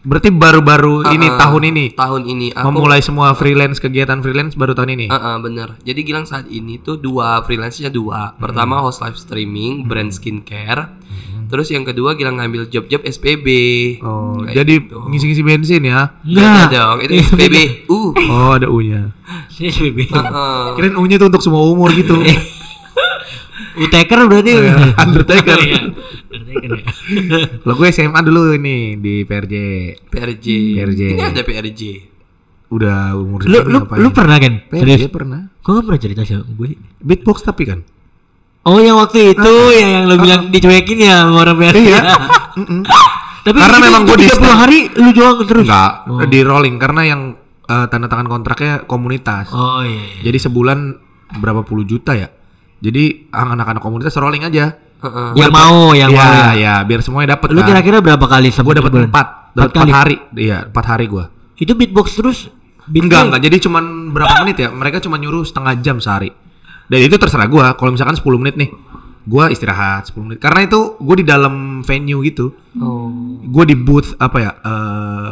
berarti 0.00 0.30
baru-baru 0.30 1.04
ini 1.12 1.28
Uh-uh. 1.28 1.36
tahun 1.36 1.62
ini 1.68 1.84
Tahun 1.92 2.22
ini 2.24 2.46
aku 2.50 2.66
memulai 2.66 3.00
semua 3.00 3.34
freelance 3.34 3.76
kegiatan 3.76 4.18
freelance 4.18 4.56
baru 4.56 4.72
tahun 4.72 4.96
ini. 4.96 5.06
Heeh, 5.06 5.36
bener. 5.38 5.76
Jadi 5.82 6.00
Gilang 6.00 6.24
saat 6.24 6.48
ini 6.48 6.80
tuh 6.80 6.96
dua 6.96 7.44
freelance-nya 7.44 7.92
dua. 7.92 8.32
Pertama 8.34 8.80
host 8.80 8.98
live 8.98 9.14
streaming, 9.14 9.84
brand 9.84 10.08
skincare. 10.08 10.96
Terus 11.46 11.68
yang 11.68 11.82
kedua 11.82 12.14
Gilang 12.14 12.36
ngambil 12.36 12.66
job-job 12.66 13.02
SPB. 13.02 13.46
Oh, 14.00 14.42
Kayak 14.42 14.54
jadi 14.56 14.74
gitu. 14.80 14.98
ngisi-ngisi 15.06 15.42
bensin 15.42 15.82
ya? 15.82 16.10
Beda 16.18 16.40
Enggak. 16.42 16.66
dong, 16.70 16.96
itu 17.00 17.12
SPB. 17.24 17.54
Uh. 17.86 18.10
Oh, 18.26 18.50
ada 18.52 18.66
U-nya. 18.66 19.14
SPB. 19.52 20.06
Heeh. 20.06 20.62
Kirain 20.74 20.94
U-nya 20.94 21.16
tuh 21.16 21.28
untuk 21.28 21.40
semua 21.40 21.62
umur 21.62 21.90
gitu. 21.90 22.18
Utaker 23.76 24.24
berarti. 24.24 24.52
Undertaker. 25.04 25.58
Iya. 25.60 25.78
Undertaker 26.26 26.70
ya. 26.72 26.86
Lo 27.62 27.72
gue 27.74 27.88
SMA 27.90 28.20
dulu 28.20 28.56
ini 28.56 28.96
di 28.96 29.22
PRJ. 29.22 29.54
PRJ. 30.08 30.46
PRJ. 30.74 31.00
Ini 31.12 31.22
ada 31.22 31.42
PRJ. 31.42 31.82
Udah 32.66 33.14
umur 33.14 33.46
Lu 33.46 33.62
lu 33.62 33.78
lu 33.86 34.08
pernah 34.10 34.40
kan? 34.40 34.64
PRJ 34.66 34.80
Serius? 35.06 35.12
pernah. 35.12 35.52
Kok 35.60 35.70
gak 35.72 35.84
pernah 35.86 36.00
cerita 36.00 36.20
sama 36.24 36.48
gue? 36.48 36.74
Beatbox 36.98 37.44
tapi 37.44 37.62
kan. 37.62 37.80
Oh 38.66 38.82
yang 38.82 38.98
waktu 38.98 39.30
itu 39.32 39.52
yang, 39.78 39.88
yang 39.94 40.04
lu 40.10 40.16
bilang 40.18 40.50
dicuekin 40.50 40.98
ya 40.98 41.22
sama 41.22 41.46
orang 41.46 41.56
PRJ. 41.56 41.78
Iya. 41.86 42.00
Tapi 43.46 43.58
Karena 43.62 43.78
memang 43.78 44.02
gue 44.02 44.16
di 44.18 44.26
30 44.26 44.42
hari 44.58 44.78
lu 44.90 45.10
jual 45.14 45.38
terus. 45.46 45.66
Enggak, 45.70 45.92
Oh. 46.10 46.18
di 46.26 46.42
rolling 46.42 46.82
karena 46.82 47.02
yang 47.06 47.20
eh, 47.62 47.86
tanda 47.86 48.10
tangan 48.10 48.26
kontraknya 48.26 48.82
komunitas. 48.82 49.54
Oh 49.54 49.86
iya. 49.86 50.18
iya. 50.18 50.22
Jadi 50.26 50.38
sebulan 50.42 50.78
berapa 51.38 51.62
puluh 51.62 51.86
juta 51.86 52.18
ya. 52.18 52.26
Jadi 52.76 53.30
anak-anak 53.30 53.78
komunitas 53.78 54.18
rolling 54.18 54.42
aja. 54.42 54.74
Heeh. 54.96 55.28
yang 55.36 55.52
mau, 55.52 55.92
yang 55.92 56.08
ya, 56.08 56.18
mau. 56.18 56.32
ya. 56.32 56.46
ya, 56.56 56.74
biar 56.82 57.04
semuanya 57.04 57.36
dapat. 57.36 57.52
Lu 57.52 57.60
kan. 57.60 57.68
kira-kira 57.68 58.00
berapa 58.00 58.26
kali 58.26 58.48
Gue 58.48 58.74
dapat 58.74 58.90
sebulan? 58.90 59.08
empat, 59.12 59.26
Empat 59.28 59.54
dapat 59.54 59.70
kali. 59.70 59.82
empat 59.84 59.94
hari. 59.94 60.16
Iya, 60.34 60.58
empat 60.66 60.84
hari 60.88 61.04
gue. 61.06 61.24
Itu 61.54 61.72
beatbox 61.76 62.06
terus? 62.16 62.38
Beatbox? 62.82 63.04
Enggak, 63.04 63.20
enggak. 63.28 63.40
Jadi 63.44 63.56
cuman 63.62 63.84
berapa 64.10 64.34
menit 64.42 64.56
ya? 64.58 64.68
Mereka 64.72 64.98
cuma 64.98 65.20
nyuruh 65.20 65.44
setengah 65.44 65.76
jam 65.78 66.00
sehari. 66.00 66.32
Dan 66.86 66.98
itu 67.02 67.16
terserah 67.18 67.50
gua. 67.50 67.74
Kalau 67.74 67.90
misalkan 67.90 68.14
10 68.14 68.40
menit 68.42 68.54
nih, 68.54 68.70
gua 69.26 69.50
istirahat 69.50 70.10
10 70.10 70.22
menit. 70.22 70.38
Karena 70.38 70.64
itu 70.64 70.94
gue 71.02 71.16
di 71.22 71.26
dalam 71.26 71.82
venue 71.82 72.22
gitu. 72.22 72.54
Oh. 72.78 73.10
Gue 73.42 73.64
di 73.66 73.76
booth 73.76 74.14
apa 74.22 74.38
ya? 74.38 74.52
eh 74.62 75.30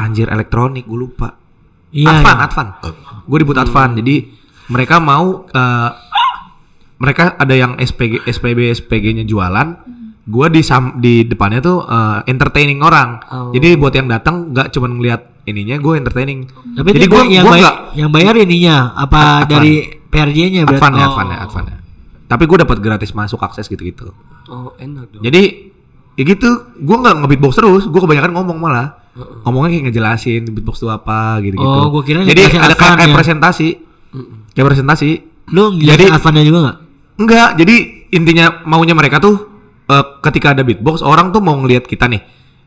anjir 0.00 0.30
elektronik, 0.30 0.86
gue 0.86 0.98
lupa. 0.98 1.36
Iya. 1.92 2.22
Advan, 2.22 2.36
iya. 2.36 2.44
Advan. 2.46 2.66
Gue 3.26 3.38
di 3.42 3.46
booth 3.46 3.60
Advan. 3.60 3.90
Jadi 3.98 4.16
mereka 4.70 4.98
mau 5.02 5.46
eh, 5.46 5.90
mereka 6.96 7.36
ada 7.36 7.54
yang 7.54 7.76
SPG 7.76 8.24
SPB 8.24 8.72
SPG-nya 8.72 9.24
jualan. 9.28 9.68
Gue 10.26 10.46
di 10.50 10.58
sam- 10.60 10.98
di 10.98 11.22
depannya 11.22 11.60
tuh 11.60 11.80
eh, 11.80 12.18
entertaining 12.26 12.80
orang. 12.80 13.22
Oh. 13.26 13.50
Jadi 13.50 13.78
buat 13.78 13.94
yang 13.94 14.06
datang 14.06 14.50
nggak 14.50 14.70
cuma 14.70 14.86
ngeliat 14.86 15.46
ininya, 15.46 15.78
gue 15.78 15.94
entertaining. 15.94 16.50
Tapi 16.74 16.88
Jadi 16.92 17.06
gua 17.06 17.22
yang 17.22 17.46
gua 17.46 17.54
bay- 17.54 17.78
yang 17.94 18.10
bayar 18.10 18.34
ininya 18.36 18.90
apa 18.92 19.42
Advan. 19.42 19.48
dari 19.48 19.74
PRJ-nya 20.04 20.66
berarti? 20.66 20.76
Advan 20.76 20.92
ya, 20.92 20.98
Oh. 20.98 21.06
Advan 21.08 21.26
ya, 21.28 21.38
Advan 21.40 21.64
ya. 21.64 21.76
tapi 22.26 22.42
gue 22.44 22.58
dapat 22.58 22.78
gratis 22.80 23.10
masuk 23.12 23.38
akses 23.38 23.66
gitu-gitu. 23.66 24.10
Oh, 24.46 24.74
enak 24.76 25.14
dong. 25.14 25.22
Jadi 25.22 25.70
ya 26.12 26.24
gitu, 26.24 26.48
gue 26.74 26.96
nggak 26.96 27.22
nge-beatbox 27.22 27.52
terus, 27.54 27.82
gue 27.84 28.00
kebanyakan 28.00 28.34
ngomong 28.34 28.58
malah. 28.58 28.98
Ngomongnya 29.46 29.70
kayak 29.72 29.84
ngejelasin 29.86 30.42
beatbox 30.50 30.76
itu 30.76 30.90
apa 30.90 31.38
gitu-gitu. 31.40 31.62
Oh, 31.62 31.88
gua 31.88 32.02
kira 32.02 32.20
Jadi 32.20 32.42
ada 32.42 32.50
kayak, 32.50 32.64
Advan 32.74 32.92
kayak 32.96 33.06
ya. 33.06 33.14
presentasi. 33.14 33.68
Kayak 34.52 34.66
presentasi. 34.66 35.10
Lu 35.48 35.70
Jadi- 35.72 35.86
jadi 35.86 36.04
Advannya 36.10 36.42
juga 36.42 36.58
nggak? 36.60 36.76
Enggak, 37.16 37.48
jadi 37.56 37.74
intinya 38.10 38.46
maunya 38.64 38.92
mereka 38.92 39.16
tuh 39.16 39.55
eh, 39.86 40.04
ketika 40.20 40.52
ada 40.52 40.62
beatbox 40.62 41.00
orang 41.00 41.30
tuh 41.30 41.38
mau 41.38 41.54
ngelihat 41.54 41.84
kita 41.84 42.06
nih. 42.06 42.22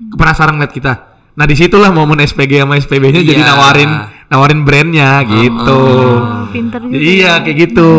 Penasaran 0.10 0.56
ngeliat 0.56 0.72
kita. 0.72 0.94
Nah, 1.36 1.44
di 1.44 1.56
situlah 1.56 1.90
momen 1.90 2.20
SPG 2.20 2.60
sama 2.60 2.76
SPB-nya 2.76 3.22
jadi 3.22 3.38
Iya. 3.38 3.48
nawarin 3.48 3.92
nawarin 4.28 4.60
brandnya 4.62 5.24
gitu. 5.24 5.82
Oh, 6.18 6.48
pinter 6.50 6.80
juga. 6.82 6.96
Iya, 6.96 7.32
kayak 7.42 7.58
gitu. 7.66 7.90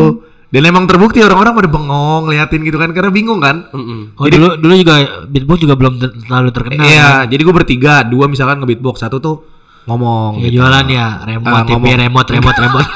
Dan 0.46 0.66
emang 0.66 0.84
terbukti 0.84 1.20
orang-orang 1.20 1.54
pada 1.54 1.68
bengong 1.68 2.26
liatin 2.26 2.60
gitu 2.60 2.74
kan 2.74 2.90
karena 2.90 3.08
bingung 3.08 3.38
kan. 3.38 3.70
Mm-mm. 3.70 4.18
Oh 4.18 4.26
dulu 4.26 4.58
dulu 4.58 4.72
juga 4.74 4.94
beatbox 5.24 5.58
juga 5.58 5.74
belum 5.74 5.94
ter- 5.96 6.14
terlalu 6.20 6.50
terkenal. 6.50 6.84
Iya, 6.84 7.08
jadi 7.24 7.38
gue 7.38 7.54
bertiga, 7.54 8.02
dua 8.02 8.26
misalkan 8.26 8.58
nge-beatbox, 8.58 8.98
satu 8.98 9.16
tuh 9.16 9.36
ngomong. 9.86 10.42
Ya 10.42 10.50
gitu. 10.50 10.58
jualan 10.58 10.86
ya, 10.86 11.06
remote 11.22 11.54
Ah, 11.54 11.62
TV, 11.62 11.70
ngomong. 11.72 11.96
remote, 12.02 12.28
remote, 12.30 12.58
remote. 12.58 12.90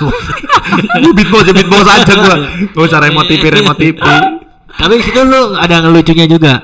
Lu 1.03 1.15
beatbox 1.15 1.43
ya 1.47 1.55
beatbox 1.55 1.85
aja 1.87 2.13
gua. 2.13 2.37
Gak 2.69 2.85
usah 2.85 3.01
remote 3.01 3.29
TV, 3.31 3.45
remote 3.49 3.79
TV. 3.79 3.99
Tapi 4.75 4.95
situ 5.01 5.21
lu 5.23 5.55
ada 5.55 5.81
ngelucunya 5.81 6.27
juga. 6.27 6.55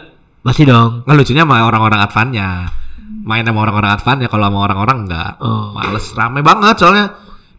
Pasti 0.41 0.65
dong. 0.65 1.05
Nggak 1.05 1.17
lucunya 1.17 1.43
sama 1.45 1.57
orang-orang 1.65 2.01
advannya. 2.01 2.49
Main 3.21 3.45
sama 3.45 3.61
orang-orang 3.69 3.91
advannya 3.95 4.29
kalau 4.33 4.45
sama 4.49 4.59
orang-orang 4.65 4.97
enggak. 5.07 5.33
Oh. 5.45 5.77
Males 5.77 6.07
rame 6.17 6.41
banget 6.41 6.75
soalnya 6.81 7.07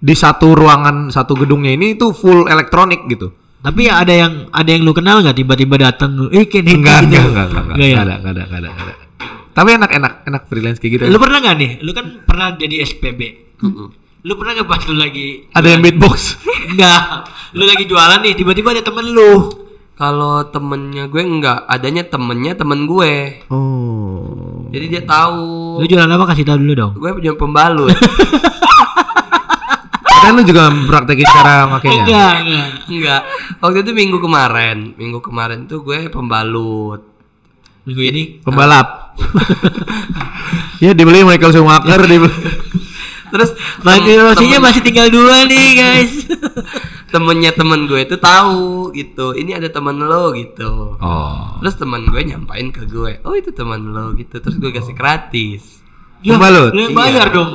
di 0.01 0.17
satu 0.17 0.57
ruangan 0.57 1.13
satu 1.13 1.37
gedungnya 1.37 1.77
ini 1.77 1.93
tuh 1.93 2.11
full 2.11 2.49
elektronik 2.49 3.05
gitu. 3.05 3.29
Tapi 3.61 3.85
ada 3.85 4.09
yang 4.09 4.49
ada 4.49 4.69
yang 4.73 4.81
lu 4.81 4.89
kenal 4.89 5.21
nggak 5.21 5.37
tiba-tiba 5.37 5.77
datang, 5.77 6.17
eh 6.33 6.49
Ken 6.49 6.65
Enggak, 6.65 7.05
gitu. 7.05 7.21
enggak, 7.21 7.29
enggak, 7.29 7.45
enggak, 7.45 7.45
enggak, 7.45 7.75
Nggak 7.77 7.85
ya? 7.85 7.93
enggak 7.93 8.01
ada, 8.01 8.13
enggak 8.17 8.33
ada, 8.33 8.41
enggak 8.41 8.57
ada, 8.57 8.69
enggak 8.73 8.85
ada. 8.89 8.95
Tapi 9.51 9.69
enak-enak, 9.77 10.13
enak 10.25 10.41
freelance 10.49 10.79
kayak 10.81 10.91
gitu. 10.97 11.03
Lu 11.13 11.17
pernah 11.21 11.37
nggak 11.45 11.55
nih? 11.61 11.71
Lu 11.85 11.91
kan 11.93 12.05
pernah 12.25 12.47
jadi 12.57 12.75
SPB. 12.81 13.21
Lu 14.25 14.33
pernah 14.33 14.51
nggak 14.57 14.65
pas 14.65 14.81
lu 14.89 14.95
lagi 14.97 15.45
ada 15.53 15.67
yang 15.69 15.81
beatbox. 15.85 16.41
Enggak. 16.73 17.01
Lu 17.53 17.69
lagi 17.69 17.83
jualan 17.85 18.19
nih, 18.25 18.33
tiba-tiba 18.33 18.73
ada 18.73 18.81
temen 18.81 19.05
lu. 19.13 19.31
Kalau 20.01 20.49
temennya 20.49 21.05
gue 21.05 21.21
enggak, 21.21 21.61
adanya 21.69 22.01
temennya 22.01 22.57
temen 22.57 22.89
gue. 22.89 23.45
Oh. 23.53 24.65
Jadi 24.73 24.97
dia 24.97 25.05
tahu. 25.05 25.77
Lu 25.77 25.85
jualan 25.85 26.09
apa 26.09 26.25
kasih 26.33 26.41
tahu 26.41 26.57
dulu 26.57 26.73
dong. 26.73 26.91
Gue 26.97 27.13
punya 27.13 27.37
pembalut. 27.37 27.93
Kan 30.25 30.33
lu 30.33 30.41
juga 30.41 30.73
praktekin 30.89 31.21
cara 31.29 31.69
makainya. 31.69 32.09
Enggak, 32.09 32.33
enggak. 32.41 32.67
enggak. 32.89 33.21
Waktu 33.61 33.77
itu 33.85 33.91
minggu 33.93 34.17
kemarin, 34.17 34.97
minggu 34.97 35.21
kemarin 35.21 35.69
tuh 35.69 35.85
gue 35.85 36.09
pembalut. 36.09 37.05
Minggu 37.85 38.01
ini 38.01 38.41
Pembalap. 38.41 39.21
ya 40.81 40.97
dibeli 40.97 41.21
Michael 41.21 41.53
Schumacher 41.53 42.01
dibeli. 42.09 42.33
Terus 43.29 43.53
temen- 44.57 44.65
masih 44.65 44.81
tinggal 44.81 45.13
dua 45.13 45.45
nih 45.45 45.67
guys. 45.77 46.13
temennya 47.11 47.51
temen 47.51 47.85
gue 47.85 48.01
itu 48.01 48.15
tahu 48.15 48.89
gitu. 48.95 49.35
Ini 49.35 49.59
ada 49.59 49.67
temen 49.67 49.99
lo 49.99 50.31
gitu. 50.31 50.95
Oh. 50.97 51.59
Terus 51.59 51.75
temen 51.75 52.07
gue 52.07 52.21
nyampain 52.23 52.71
ke 52.71 52.87
gue, 52.87 53.19
oh 53.21 53.35
itu 53.35 53.51
temen 53.51 53.91
lo 53.91 54.15
gitu. 54.15 54.39
Terus 54.39 54.55
gue 54.57 54.71
kasih 54.71 54.95
gratis. 54.95 55.83
Pembalut. 56.23 56.71
Lu 56.71 56.89
yang 56.89 56.95
bayar 56.95 57.27
Iya. 57.29 57.35
dong. 57.35 57.51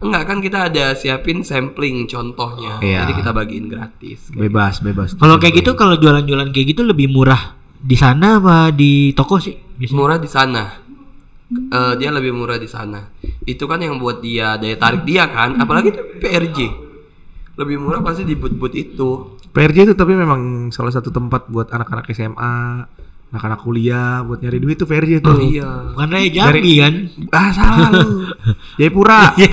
Enggak 0.00 0.32
kan 0.32 0.38
kita 0.40 0.72
ada 0.72 0.96
siapin 0.96 1.44
sampling 1.44 2.08
contohnya. 2.08 2.80
Iya. 2.80 3.04
Jadi 3.04 3.12
kita 3.20 3.30
bagiin 3.36 3.66
gratis. 3.68 4.32
Bebas, 4.32 4.80
bebas. 4.80 5.12
Kalau 5.18 5.36
kayak 5.36 5.60
gitu 5.60 5.76
kalau 5.76 6.00
jualan-jualan 6.00 6.48
kayak 6.56 6.72
gitu 6.72 6.82
lebih 6.88 7.12
murah 7.12 7.52
di 7.76 7.96
sana 7.96 8.40
apa 8.40 8.72
di 8.72 9.12
toko 9.12 9.36
sih? 9.36 9.52
Biasanya. 9.76 9.96
murah 9.96 10.16
di 10.16 10.28
sana. 10.30 10.62
Eh, 11.50 11.92
dia 11.98 12.14
lebih 12.14 12.30
murah 12.30 12.56
di 12.56 12.70
sana. 12.70 13.10
Itu 13.42 13.66
kan 13.66 13.82
yang 13.82 13.98
buat 13.98 14.22
dia 14.22 14.54
daya 14.54 14.78
tarik 14.78 15.02
dia 15.02 15.26
kan, 15.26 15.58
apalagi 15.58 15.90
itu 15.90 16.00
PRJ. 16.22 16.58
Lebih 17.60 17.76
murah 17.76 18.00
pasti 18.00 18.24
di 18.24 18.32
boot-boot 18.32 18.72
itu. 18.72 19.36
PRJ 19.46 19.78
itu 19.84 19.94
tapi 19.94 20.14
memang 20.14 20.40
salah 20.70 20.88
satu 20.88 21.10
tempat 21.10 21.46
buat 21.46 21.68
anak-anak 21.68 22.08
SMA, 22.08 22.54
anak-anak 23.28 23.60
kuliah 23.60 24.22
buat 24.22 24.38
nyari 24.38 24.56
duit 24.56 24.76
tuh 24.76 24.86
PRJ 24.86 25.20
tuh. 25.20 25.36
Iya. 25.38 25.92
Bukan 25.92 26.08
Raya 26.08 26.28
Jambi 26.30 26.72
kan? 26.76 26.94
Ah 27.28 27.50
salah 27.50 27.88
lu. 27.92 28.08
Jayapura. 28.78 29.20
Iya. 29.36 29.50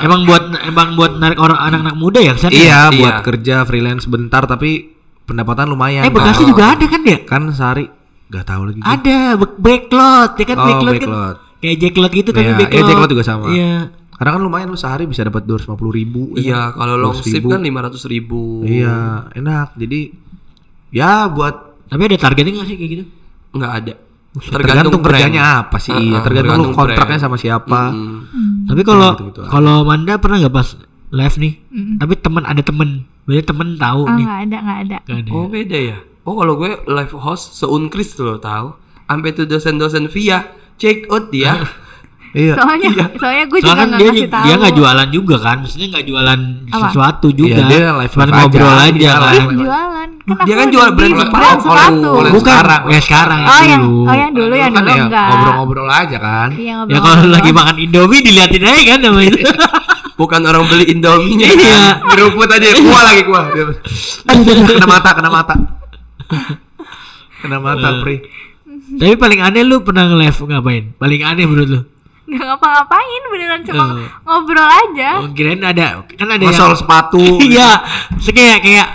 Emang 0.00 0.24
buat 0.24 0.42
emang 0.60 0.88
buat 0.92 1.12
narik 1.14 1.38
orang 1.38 1.56
anak-anak 1.56 1.94
muda 1.94 2.18
ya 2.18 2.32
ke 2.32 2.40
sana? 2.40 2.52
iya, 2.52 2.80
Iya. 2.84 2.98
buat 2.98 3.16
kerja 3.22 3.56
freelance 3.62 4.04
bentar 4.04 4.42
tapi 4.44 4.92
pendapatan 5.22 5.68
lumayan. 5.68 6.02
Eh 6.02 6.10
Bekasi 6.10 6.42
juga 6.42 6.74
ada 6.74 6.84
kan 6.84 7.00
ya? 7.00 7.18
Kan 7.22 7.46
sehari 7.50 7.86
nggak 8.26 8.44
tahu 8.44 8.62
lagi. 8.66 8.80
Ada 8.80 9.18
back- 9.36 9.58
backlot 9.58 10.32
ya 10.34 10.44
kan 10.44 10.56
Oh, 10.56 10.66
backlot, 10.66 10.92
backlot. 10.96 11.36
kan 11.36 11.58
kayak 11.60 11.76
jacklot 11.78 12.12
gitu 12.12 12.30
tapi 12.30 12.42
Iya, 12.42 12.56
backlot. 12.56 12.74
iya, 12.74 12.88
jacklot 12.88 13.10
juga 13.10 13.24
sama. 13.24 13.44
Iya. 13.48 13.74
Karena 14.20 14.36
kan 14.36 14.42
lumayan 14.42 14.68
lu 14.68 14.76
sehari 14.76 15.08
bisa 15.08 15.24
dapat 15.24 15.42
250 15.42 15.80
ribu. 15.90 16.22
ya 16.30 16.44
Iya, 16.44 16.60
kan? 16.68 16.76
kalau 16.76 16.94
long 16.94 17.16
200 17.16 17.24
shift 17.24 17.34
ribu. 17.34 17.48
kan 17.48 17.60
500 17.64 18.04
ribu. 18.06 18.42
Iya, 18.62 18.96
enak. 19.32 19.68
Jadi 19.74 20.00
ya 20.90 21.24
buat 21.26 21.54
Tapi 21.88 22.02
ada 22.04 22.16
targetnya 22.20 22.52
nggak 22.54 22.68
sih 22.68 22.76
kayak 22.76 22.90
gitu? 22.92 23.04
Nggak 23.52 23.72
ada. 23.74 23.94
tergantung, 24.30 24.92
brand. 24.94 25.18
kerjanya 25.18 25.42
apa 25.58 25.76
sih. 25.76 25.90
Uh-uh, 25.90 26.22
tergantung, 26.22 26.54
lu 26.54 26.70
tergantung 26.70 26.70
kontraknya 26.76 27.16
brand. 27.16 27.24
sama 27.24 27.36
siapa. 27.36 27.80
Mm. 27.90 28.68
Tapi 28.68 28.82
kalau 28.84 29.10
gitu-gitu 29.10 29.40
aja. 29.40 29.50
kalau 29.50 29.76
Manda 29.82 30.14
pernah 30.16 30.36
nggak 30.38 30.54
pas 30.54 30.68
live 31.10 31.36
nih? 31.36 31.52
Mm-mm. 31.66 31.96
Tapi 31.98 32.12
teman 32.14 32.42
ada 32.44 32.62
temen, 32.62 32.88
berarti 33.24 33.42
temen 33.42 33.68
tahu 33.74 34.00
Oh 34.00 34.14
nih. 34.14 34.22
nggak 34.22 34.40
ada 34.44 34.56
nggak 34.60 34.78
ada. 34.80 34.96
Nggak 35.02 35.18
ada. 35.18 35.30
Oh 35.32 35.46
beda 35.48 35.78
ya. 35.80 35.96
Oh 36.22 36.34
kalau 36.36 36.54
gue 36.54 36.70
live 36.86 37.14
host 37.16 37.56
seunkris 37.56 38.12
tuh 38.12 38.22
lo 38.22 38.38
tahu. 38.38 38.70
Sampai 39.02 39.34
tuh 39.34 39.42
dosen-dosen 39.42 40.06
via 40.06 40.46
check 40.76 41.08
out 41.08 41.26
dia. 41.28 41.56
Iya. 42.30 42.54
Soalnya 42.54 42.88
soalnya 43.12 43.44
gue 43.44 43.58
juga 43.58 43.74
kan 43.74 43.86
nggak 43.88 43.98
dia 43.98 44.08
ngasih 44.08 44.28
tahu. 44.28 44.44
dia 44.46 44.54
nggak 44.54 44.74
jualan 44.74 45.08
juga 45.10 45.36
kan, 45.36 45.56
maksudnya 45.58 45.88
nggak 45.90 46.06
jualan 46.06 46.40
Apa? 46.64 46.78
sesuatu 46.86 47.28
juga. 47.32 47.50
Iya, 47.50 47.64
dia 47.66 47.80
live 47.92 48.12
Cuman 48.12 48.22
aja. 48.24 48.34
ngobrol 48.38 48.70
aja 48.72 48.86
Iya, 48.94 49.10
kan. 49.12 49.22
live. 49.26 49.48
jualan. 49.58 50.08
Kan 50.30 50.44
Dia 50.46 50.54
kan 50.54 50.66
jual 50.70 50.88
brand 50.92 51.14
sepatu. 51.16 51.66
Kalau- 51.66 52.14
kalau 52.14 52.30
Bukan, 52.30 52.54
sekarang. 52.54 52.80
ya 52.86 53.00
sekarang 53.02 53.38
Oh 53.42 53.62
yang 53.64 53.82
dulu. 53.82 54.00
oh 54.00 54.14
yang 54.16 54.30
dulu 54.30 54.54
yang 54.54 54.70
kan 54.70 54.78
dulu 54.80 54.90
ya 54.92 55.02
enggak. 55.02 55.26
ngobrol-ngobrol 55.28 55.88
aja 55.90 56.16
kan. 56.18 56.48
Iya 56.54 56.74
Ya 56.86 56.98
kalau 57.00 57.16
lagi 57.26 57.50
makan 57.50 57.76
Indomie 57.76 58.20
diliatin 58.20 58.62
aja 58.62 58.82
kan 58.86 58.98
sama 59.00 59.20
itu. 59.20 59.38
Bukan 60.20 60.40
orang 60.44 60.64
beli 60.64 60.84
Indominya. 60.86 61.48
Iya. 61.50 61.82
Diruput 62.06 62.46
aja, 62.46 62.66
kuah 62.76 63.02
lagi 63.02 63.22
kuah. 63.24 63.44
Aduh, 63.48 63.74
kena 64.68 64.86
mata, 64.86 65.10
kena 65.12 65.30
mata. 65.32 65.54
Kena 67.40 67.58
mata, 67.58 67.88
Pri. 67.98 68.22
Tapi 68.92 69.14
paling 69.16 69.40
aneh 69.40 69.62
lu 69.62 69.80
pernah 69.80 70.06
nge-live 70.06 70.38
ngapain? 70.46 70.84
Paling 70.94 71.20
aneh 71.24 71.44
menurut 71.44 71.68
lu? 71.68 71.80
Nggak 72.30 72.44
ngapa-ngapain 72.46 73.22
beneran 73.26 73.60
cuma 73.62 73.84
Eh. 73.92 74.06
ngobrol 74.22 74.64
aja. 74.64 75.10
Oh, 75.18 75.28
kirain 75.30 75.58
ada 75.58 76.06
kan 76.06 76.28
ada 76.28 76.38
Masol 76.40 76.68
yang 76.68 76.78
sepatu. 76.78 77.22
Iya, 77.50 77.70
se- 78.16 78.30
kayak 78.30 78.58
kayak 78.60 78.88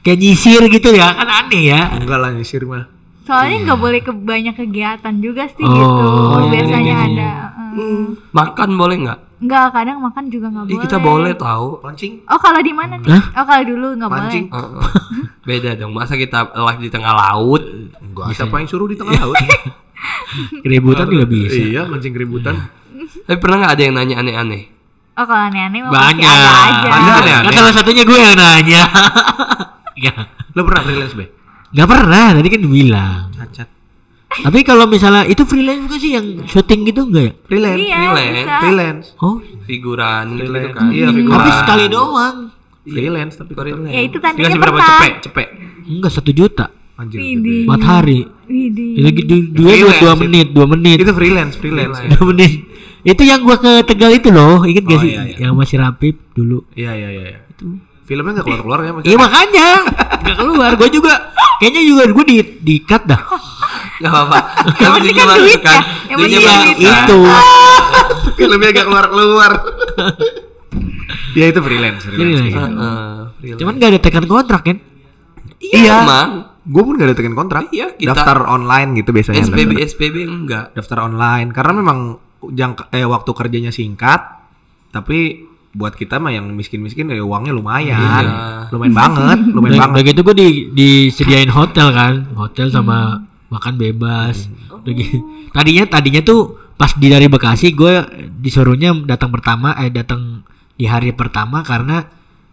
kayak 0.00 0.16
nyisir 0.16 0.62
gitu 0.64 0.88
ya, 0.90 1.12
kan 1.12 1.28
aneh 1.28 1.68
ya. 1.68 1.92
Enggak 1.92 2.18
lah 2.18 2.32
nyisir 2.32 2.64
mah. 2.64 2.88
Soalnya 3.22 3.62
nggak 3.62 3.78
boleh 3.78 4.00
ke 4.00 4.10
banyak 4.10 4.56
kegiatan 4.56 5.14
juga 5.18 5.44
sih 5.46 5.60
Oh, 5.60 5.70
gitu. 5.70 6.04
iya, 6.42 6.48
Biasanya 6.50 6.80
iya, 6.80 7.04
iya. 7.06 7.06
ada. 7.06 7.30
mm. 7.70 8.32
Makan 8.32 8.70
boleh 8.74 8.96
nggak? 8.98 9.18
Nggak 9.40 9.66
kadang 9.70 9.98
makan 10.00 10.24
juga 10.26 10.46
nggak 10.50 10.64
Ih, 10.64 10.68
boleh. 10.70 10.82
kita 10.82 10.96
boleh 10.98 11.32
tahu. 11.34 11.66
Pancing. 11.80 12.12
Oh 12.26 12.36
kalau 12.36 12.60
di 12.60 12.72
mana 12.72 12.96
nih? 12.96 13.08
Hah? 13.08 13.24
Oh 13.34 13.44
kalau 13.46 13.64
dulu 13.66 13.86
nggak 13.94 14.08
boleh. 14.08 14.22
Mancing. 14.24 14.46
Heeh. 14.48 14.82
Beda 15.48 15.70
dong. 15.74 15.92
Masa 15.92 16.16
kita 16.16 16.48
live 16.50 16.80
di 16.80 16.90
tengah 16.90 17.12
laut? 17.14 17.62
Enggak. 17.94 18.34
Siapa 18.34 18.56
yang 18.56 18.66
suruh 18.66 18.84
di 18.84 18.96
tengah 18.96 19.16
laut? 19.16 19.36
Keributan 20.64 21.06
juga 21.06 21.26
bisa. 21.26 21.56
Iya, 21.56 21.82
mancing 21.86 22.12
keributan. 22.12 22.54
Tapi 23.26 23.38
pernah 23.38 23.56
nggak 23.64 23.72
ada 23.74 23.82
yang 23.82 23.94
nanya 23.94 24.16
aneh-aneh? 24.20 24.62
Oh 25.14 25.24
kalau 25.24 25.42
aneh-aneh 25.46 25.78
mah 25.82 25.90
pasti 25.90 26.04
Banyak. 26.16 26.30
ada 26.30 26.60
aja. 26.62 26.88
Aneh-aneh. 26.90 27.34
Kan 27.44 27.52
salah 27.54 27.72
satunya 27.74 28.02
gue 28.04 28.18
yang 28.18 28.36
nanya. 28.36 28.82
Ya. 30.00 30.16
Lo 30.56 30.64
pernah 30.64 30.80
freelance, 30.80 31.12
Be? 31.12 31.28
Gak 31.70 31.84
pernah, 31.84 32.32
tadi 32.32 32.48
kan 32.48 32.60
bilang. 32.64 33.28
Cacat. 33.36 33.68
Tapi 34.30 34.64
kalau 34.64 34.88
misalnya 34.88 35.28
itu 35.28 35.44
freelance 35.44 35.84
juga 35.84 35.96
sih 35.98 36.16
yang 36.16 36.26
syuting 36.48 36.88
gitu 36.88 37.04
enggak 37.04 37.24
ya? 37.28 37.32
Freelance. 37.44 37.76
Iya 37.76 37.98
Freelance. 38.00 38.32
bisa. 38.32 38.54
Freelance. 38.56 39.06
Oh, 39.20 39.36
Figuran 39.66 40.24
gitu 40.30 40.40
Freelance. 40.48 40.72
kan? 40.72 40.84
Iya, 40.88 41.08
figuran. 41.12 41.36
tapi 41.36 41.50
sekali 41.52 41.84
doang. 41.92 42.36
Freelance 42.80 43.34
tapi 43.36 43.52
Freelance. 43.52 43.92
Ya 43.92 44.00
itu 44.00 44.16
Dikasih 44.16 44.56
berapa 44.56 44.72
pernah. 44.72 44.88
cepek? 44.96 45.12
Cepek. 45.20 45.48
Enggak 45.84 46.12
satu 46.16 46.30
juta. 46.32 46.66
Anjir. 47.00 47.16
Widih. 47.18 47.64
Empat 47.64 47.80
hari. 47.82 48.20
Widih. 48.44 48.92
Ya, 48.92 49.00
Lagi 49.02 49.20
du- 49.24 49.48
dua 49.50 49.72
Freelance 49.72 49.98
dua 49.98 50.12
itu. 50.12 50.20
menit, 50.20 50.46
dua 50.52 50.66
menit. 50.68 50.96
Itu 50.98 51.12
freelance, 51.12 51.54
freelance. 51.56 51.96
Dua 52.06 52.24
menit. 52.28 52.52
Itu 53.00 53.22
yang 53.22 53.40
gua 53.40 53.56
ke 53.56 53.80
Tegal 53.82 54.12
itu 54.12 54.28
loh, 54.28 54.60
inget 54.62 54.84
gak 54.84 54.92
Oh, 54.92 55.00
sih? 55.00 55.10
iya, 55.10 55.22
iya. 55.26 55.36
Yang 55.40 55.52
masih 55.56 55.76
rapip 55.78 56.16
dulu. 56.30 56.68
Iya, 56.74 56.92
iya, 56.92 57.08
iya. 57.10 57.22
iya. 57.26 57.38
Itu 57.48 57.80
filmnya 58.04 58.30
enggak 58.34 58.44
keluar-keluar 58.44 58.78
ya, 58.82 58.90
Mas? 58.92 59.02
Iya 59.02 59.16
makanya 59.16 59.68
nggak 60.20 60.36
keluar. 60.36 60.70
Gue 60.74 60.88
juga 60.90 61.12
kayaknya 61.56 61.82
juga 61.82 62.02
gue 62.06 62.24
di 62.26 62.36
di 62.60 62.74
cut 62.80 63.02
dah. 63.06 63.20
Gak 63.96 64.10
apa-apa. 64.10 64.36
Tapi 64.66 64.76
Yang 64.76 64.92
penting 64.92 65.14
kan 65.14 65.26
masuk 65.26 65.40
duit 65.40 65.60
kan? 65.60 65.70
ya. 65.70 65.80
Yang 66.04 66.18
penting 66.18 66.36
duit. 66.36 66.48
kan? 66.82 67.00
Itu. 67.00 67.18
filmnya 68.36 68.68
enggak 68.68 68.86
keluar-keluar. 68.86 69.52
ya 71.32 71.44
itu 71.46 71.60
freelance, 71.62 72.02
freelance. 72.02 72.20
Freelance. 72.20 72.52
Heeh, 72.52 73.16
freelance. 73.38 73.58
Cuman 73.58 73.72
gak 73.76 73.88
ada 73.88 73.98
tekan 73.98 74.24
kontrak 74.26 74.62
kan? 74.62 74.76
Iya, 75.56 75.94
emang. 76.02 76.30
Gue 76.60 76.82
pun 76.82 76.94
gak 76.96 77.16
datengin 77.16 77.32
kontrak. 77.32 77.68
Iya, 77.70 77.96
kita- 77.96 78.12
Daftar 78.12 78.44
online 78.46 79.00
gitu 79.00 79.10
biasanya. 79.10 79.40
SPB 79.40 79.70
daftar, 79.72 79.86
SPB 79.86 80.16
enggak. 80.22 80.64
daftar 80.72 80.98
online 81.02 81.48
karena 81.50 81.72
memang 81.74 81.98
jangka 82.42 82.88
eh 82.90 83.04
waktu 83.04 83.30
kerjanya 83.30 83.72
singkat. 83.72 84.20
Tapi 84.90 85.46
buat 85.70 85.94
kita 85.94 86.18
mah 86.18 86.34
yang 86.34 86.50
miskin-miskin 86.50 87.08
ya 87.08 87.22
uangnya 87.22 87.54
lumayan. 87.54 87.94
Iya. 88.26 88.68
Lumayan 88.68 88.92
banget, 88.92 89.38
lumayan 89.48 89.78
banget. 89.78 89.94
udah 89.94 90.04
gitu 90.04 90.20
gue 90.22 90.34
di, 90.34 90.48
disediain 90.72 91.48
hotel 91.48 91.94
kan, 91.94 92.26
hotel 92.34 92.68
sama 92.68 93.22
makan 93.48 93.74
bebas. 93.76 94.50
Udah 94.68 94.92
gitu. 94.92 95.22
Tadinya 95.50 95.84
tadinya 95.86 96.20
tuh 96.20 96.40
pas 96.74 96.90
di 96.92 97.06
dari 97.06 97.28
Bekasi 97.28 97.70
gue 97.70 97.92
disuruhnya 98.36 98.94
datang 99.04 99.30
pertama 99.30 99.76
eh 99.78 99.88
datang 99.88 100.42
di 100.74 100.88
hari 100.88 101.12
pertama 101.12 101.62
karena 101.62 102.02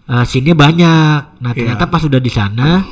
eh 0.06 0.24
scene-nya 0.24 0.54
banyak. 0.54 1.42
Nah 1.42 1.52
ternyata 1.54 1.90
pas 1.90 2.04
udah 2.04 2.22
di 2.22 2.30
sana 2.30 2.86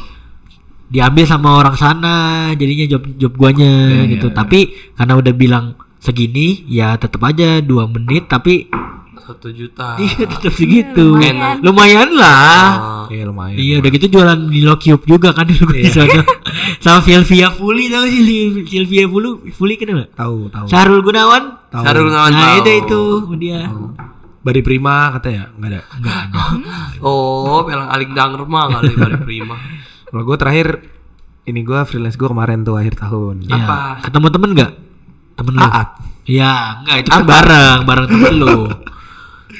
diambil 0.85 1.25
sama 1.25 1.57
orang 1.57 1.75
sana 1.75 2.15
jadinya 2.53 2.85
job 2.87 3.03
job 3.15 3.33
guanya 3.33 4.05
gitu. 4.07 4.29
Tapi 4.29 4.59
karena 4.93 5.13
udah 5.15 5.33
bilang 5.33 5.65
segini 5.97 6.63
ya 6.65 6.93
tetap 6.95 7.23
aja 7.23 7.59
dua 7.59 7.85
menit 7.85 8.25
tapi 8.25 8.69
Satu 9.17 9.49
juta. 9.49 9.97
iya 10.05 10.29
tetap 10.29 10.53
segitu. 10.53 11.17
Enak. 11.17 11.65
Lumayan 11.65 12.13
lah. 12.13 12.61
Oh, 12.77 13.05
Iya 13.09 13.25
lumayan. 13.25 13.57
Iya 13.57 13.75
udah 13.81 13.89
gitu 13.89 14.05
jualan 14.11 14.39
di 14.49 14.61
Lokyup 14.61 15.01
juga 15.03 15.33
kan 15.33 15.49
dulu 15.49 15.73
di 15.73 15.89
sana. 15.89 16.21
Sama 16.77 17.01
Sylvia 17.01 17.49
Fuli 17.49 17.89
tau 17.89 18.05
sih 18.05 18.21
Sylvia 18.65 19.09
Fuli 19.09 19.49
Fuli 19.49 19.81
kenapa? 19.81 20.13
Tahu, 20.13 20.53
tahu. 20.53 20.65
Sarul 20.69 21.01
Gunawan. 21.01 21.57
Tahu. 21.73 21.81
Sarul 21.81 22.05
Gunawan 22.05 22.29
Nah 22.29 22.41
tahu. 22.53 22.57
itu 22.61 22.71
itu 22.77 23.01
dia. 23.41 23.65
Bari 24.45 24.61
Prima 24.61 25.09
katanya 25.17 25.49
enggak 25.57 25.69
ada. 25.73 25.81
Enggak 25.97 26.17
ada. 26.29 26.41
Oh, 27.01 27.65
pelang 27.65 27.89
aling 27.89 28.13
danger 28.13 28.45
mah 28.45 28.77
kali 28.77 28.93
kali 28.93 29.15
prima. 29.25 29.57
Kalau 30.09 30.23
gue 30.23 30.37
terakhir 30.37 30.67
ini 31.45 31.61
gue 31.61 31.79
freelance 31.85 32.17
gue 32.17 32.29
kemarin 32.29 32.65
tuh 32.65 32.77
akhir 32.77 32.97
tahun. 32.97 33.45
Iya. 33.45 33.55
Apa? 33.57 33.77
Ketemu 34.09 34.27
temen 34.33 34.49
nggak? 34.57 34.71
Temen 35.35 35.53
lu? 35.53 35.65
Aat. 35.65 35.89
Iya 36.25 36.81
enggak 36.81 36.95
itu 37.05 37.09
kan 37.13 37.23
bareng 37.25 37.79
bareng 37.85 38.07
temen 38.09 38.33
lu. 38.41 38.57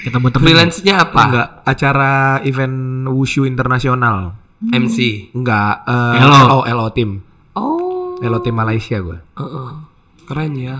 Ketemu 0.06 0.28
temen. 0.30 0.46
Freelance-nya 0.46 0.94
apa? 1.02 1.22
Enggak, 1.26 1.48
acara 1.66 2.14
event 2.46 3.10
wushu 3.10 3.46
internasional. 3.50 4.38
MC. 4.66 5.30
Enggak, 5.34 5.86
eh 5.86 6.26
LO. 6.26 6.62
oh 6.62 6.64
LO 6.66 6.88
tim. 6.94 7.22
Oh. 7.58 8.18
LO 8.22 8.40
tim 8.42 8.56
Malaysia 8.56 8.98
gue. 9.02 9.18
Heeh. 9.18 9.70
Keren 10.26 10.54
ya. 10.58 10.78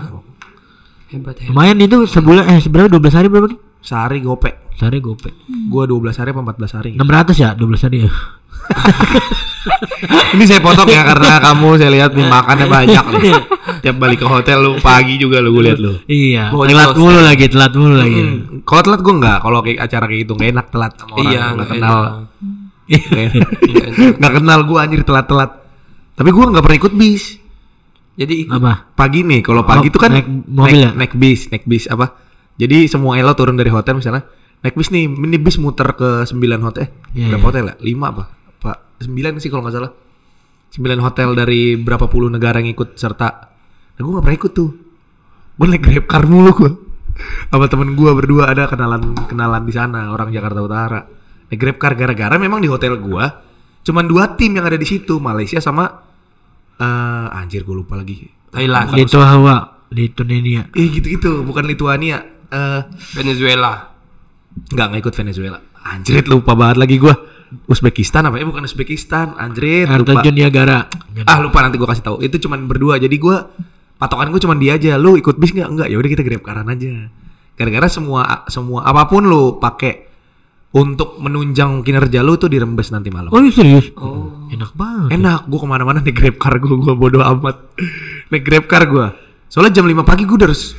Hebat 1.10 1.38
hebat. 1.38 1.50
Lumayan 1.54 1.78
itu 1.78 2.06
sebulan 2.06 2.50
eh 2.50 2.58
seberapa 2.58 2.90
12 2.90 3.14
hari 3.14 3.26
berapa 3.30 3.46
nih? 3.50 3.58
Sehari 3.86 4.18
gope. 4.18 4.50
Sehari 4.74 4.98
gope. 4.98 5.30
Gue 5.46 5.84
12 5.86 6.10
hari 6.12 6.30
apa 6.30 6.42
14 6.44 6.76
hari. 6.76 6.90
600 6.94 7.32
ya 7.36 7.50
12 7.54 7.86
hari 7.86 7.98
ya. 8.02 8.10
Ini 10.32 10.44
saya 10.44 10.58
potong 10.58 10.86
ya 10.86 11.02
karena 11.02 11.38
kamu 11.46 11.68
saya 11.76 11.90
lihat 11.92 12.10
nih 12.12 12.26
makannya 12.26 12.66
banyak 12.66 13.04
nih. 13.16 13.34
Tiap 13.82 13.96
balik 13.96 14.18
ke 14.18 14.26
hotel 14.26 14.58
lu 14.58 14.72
pagi 14.78 15.16
juga 15.16 15.38
lu 15.38 15.54
gue 15.54 15.64
lihat 15.64 15.78
lu. 15.78 15.92
Iya. 16.04 16.50
Telat 16.50 16.96
mulu 16.96 17.20
lagi, 17.20 17.46
telat 17.46 17.72
mulu 17.72 17.94
lagi. 17.94 18.20
Hmm. 18.20 18.38
Kalau 18.62 18.82
telat 18.82 19.00
gue 19.00 19.14
enggak, 19.14 19.38
kalau 19.38 19.58
kayak 19.60 19.78
acara 19.80 20.04
kayak 20.04 20.20
gitu 20.20 20.32
enggak 20.34 20.50
enak 20.52 20.66
telat 20.68 20.92
sama 20.96 21.12
orang 21.12 21.22
Iya, 21.24 21.38
nggak 21.38 21.54
nggak 21.54 21.68
kenal. 21.70 21.96
enak. 21.96 22.14
Nggak 22.86 23.22
enak. 23.22 23.48
Nggak 23.62 23.86
enak. 23.86 24.14
Nggak 24.18 24.32
kenal 24.34 24.58
gue 24.62 24.78
anjir 24.78 25.00
telat-telat. 25.02 25.50
Tapi 26.16 26.28
gue 26.28 26.44
nggak 26.46 26.64
pernah 26.64 26.78
ikut 26.80 26.94
bis. 26.96 27.24
Jadi 28.16 28.34
ikut 28.42 28.56
Apa? 28.56 28.72
Pagi 28.96 29.20
nih, 29.22 29.40
kalau 29.40 29.62
pagi 29.62 29.86
Oh, 29.86 29.92
tuh 29.92 30.00
kan 30.00 30.10
naik 30.10 30.26
mobil 30.48 30.80
ya? 30.80 30.90
naik 30.90 31.12
bis, 31.14 31.52
naik 31.52 31.62
bis 31.62 31.84
apa? 31.86 32.16
Jadi 32.56 32.88
semua 32.88 33.20
elo 33.20 33.36
turun 33.36 33.56
dari 33.56 33.68
hotel 33.68 34.00
misalnya 34.00 34.24
naik 34.64 34.74
bis 34.74 34.88
nih, 34.88 35.04
ini 35.06 35.36
bis 35.36 35.60
muter 35.60 35.92
ke 35.92 36.24
9 36.24 36.32
hotel. 36.64 36.88
Eh, 36.88 36.90
Iya, 37.12 37.36
berapa 37.36 37.46
hotel 37.52 37.64
ya? 37.70 37.74
5 37.78 38.06
apa? 38.08 38.24
Apa 38.58 38.72
9 39.04 39.38
sih 39.38 39.48
kalau 39.52 39.62
nggak 39.68 39.76
salah. 39.76 39.92
9 40.72 41.00
hotel 41.04 41.28
dari 41.36 41.76
berapa 41.78 42.08
puluh 42.10 42.32
negara 42.32 42.58
yang 42.58 42.72
ikut 42.72 42.96
serta. 42.98 43.28
Nah, 43.96 44.00
gue 44.02 44.12
gak 44.12 44.24
pernah 44.28 44.38
ikut 44.40 44.52
tuh. 44.52 44.70
Gue 45.56 45.66
naik 45.72 45.84
grab 45.84 46.04
car 46.08 46.24
mulu 46.28 46.52
gue. 46.52 46.72
Sama 47.52 47.64
temen 47.70 47.96
gue 47.96 48.10
berdua 48.12 48.52
ada 48.52 48.68
kenalan 48.68 49.16
kenalan 49.30 49.62
di 49.64 49.72
sana 49.72 50.12
orang 50.12 50.28
Jakarta 50.28 50.60
Utara. 50.60 51.00
Naik 51.48 51.60
grab 51.60 51.76
car 51.80 51.92
gara-gara 51.96 52.36
memang 52.36 52.60
di 52.60 52.68
hotel 52.68 52.96
gue 53.00 53.26
cuman 53.86 54.02
dua 54.10 54.34
tim 54.34 54.50
yang 54.50 54.66
ada 54.66 54.74
di 54.74 54.82
situ 54.82 55.22
Malaysia 55.22 55.62
sama 55.62 55.86
eh 56.76 57.26
anjir 57.38 57.62
gue 57.62 57.72
lupa 57.72 57.94
lagi. 57.96 58.26
Thailand, 58.50 58.92
di 59.86 60.10
Tunisia. 60.10 60.66
Eh 60.74 60.86
gitu-gitu, 60.90 61.46
bukan 61.46 61.64
Lituania. 61.64 62.18
Eh 62.50 62.82
Venezuela. 63.16 63.94
nggak 64.56 64.86
nggak 64.88 65.00
ikut 65.04 65.14
Venezuela. 65.14 65.58
Anjrit 65.86 66.26
lupa 66.26 66.56
banget 66.56 66.76
lagi 66.80 66.96
gua. 66.98 67.14
Uzbekistan 67.70 68.26
apa 68.26 68.42
ya 68.42 68.46
bukan 68.48 68.66
Uzbekistan. 68.66 69.38
Anjrit 69.38 69.86
terjun 69.86 70.34
Niagara. 70.34 70.90
Ah 71.28 71.38
lupa 71.38 71.62
nanti 71.62 71.78
gua 71.78 71.92
kasih 71.94 72.04
tahu. 72.04 72.16
Itu 72.24 72.42
cuman 72.42 72.66
berdua. 72.66 72.98
Jadi 72.98 73.16
gua 73.20 73.52
patokan 74.00 74.32
gua 74.34 74.40
cuman 74.40 74.58
dia 74.58 74.74
aja. 74.74 74.98
Lu 74.98 75.14
ikut 75.14 75.38
bis 75.38 75.52
nggak? 75.54 75.68
Enggak. 75.68 75.88
Ya 75.92 75.96
udah 76.00 76.10
kita 76.10 76.22
grab 76.26 76.42
karan 76.42 76.66
aja. 76.72 77.12
Gara-gara 77.56 77.88
semua 77.88 78.44
semua 78.50 78.84
apa 78.84 79.08
pun 79.08 79.24
lu 79.24 79.56
pakai 79.62 80.06
untuk 80.76 81.16
menunjang 81.16 81.80
kinerja 81.80 82.20
lu 82.20 82.36
tuh 82.36 82.52
dirembes 82.52 82.92
nanti 82.92 83.08
malam. 83.08 83.32
Oh 83.32 83.40
iya 83.40 83.48
serius? 83.48 83.88
Oh. 83.96 84.28
Enak 84.52 84.76
banget. 84.76 85.16
Enak, 85.16 85.48
gua 85.48 85.58
ke 85.64 85.68
mana-mana 85.68 85.98
naik 86.04 86.12
grab 86.12 86.36
car 86.36 86.60
gua, 86.60 86.76
gua 86.76 86.94
bodo 86.98 87.24
amat. 87.24 87.56
naik 88.28 88.44
grab 88.44 88.64
car 88.68 88.84
gua. 88.84 89.16
Soalnya 89.48 89.80
jam 89.80 89.88
5 89.88 90.04
pagi 90.04 90.28
gua 90.28 90.36
udah 90.44 90.48
harus 90.52 90.76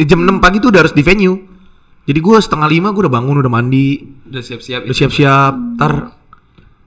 jam 0.00 0.20
6 0.20 0.38
pagi 0.38 0.58
tuh 0.58 0.68
udah 0.68 0.80
harus 0.80 0.92
di 0.92 1.02
venue. 1.02 1.38
Jadi 2.04 2.18
gua 2.18 2.38
setengah 2.38 2.66
lima 2.66 2.88
gua 2.88 3.04
udah 3.04 3.14
bangun, 3.14 3.36
udah 3.38 3.52
mandi, 3.52 4.00
Udah 4.24 4.40
siap-siap. 4.40 4.84
udah 4.84 4.96
siap-siap. 4.96 5.52
Ntar 5.76 5.92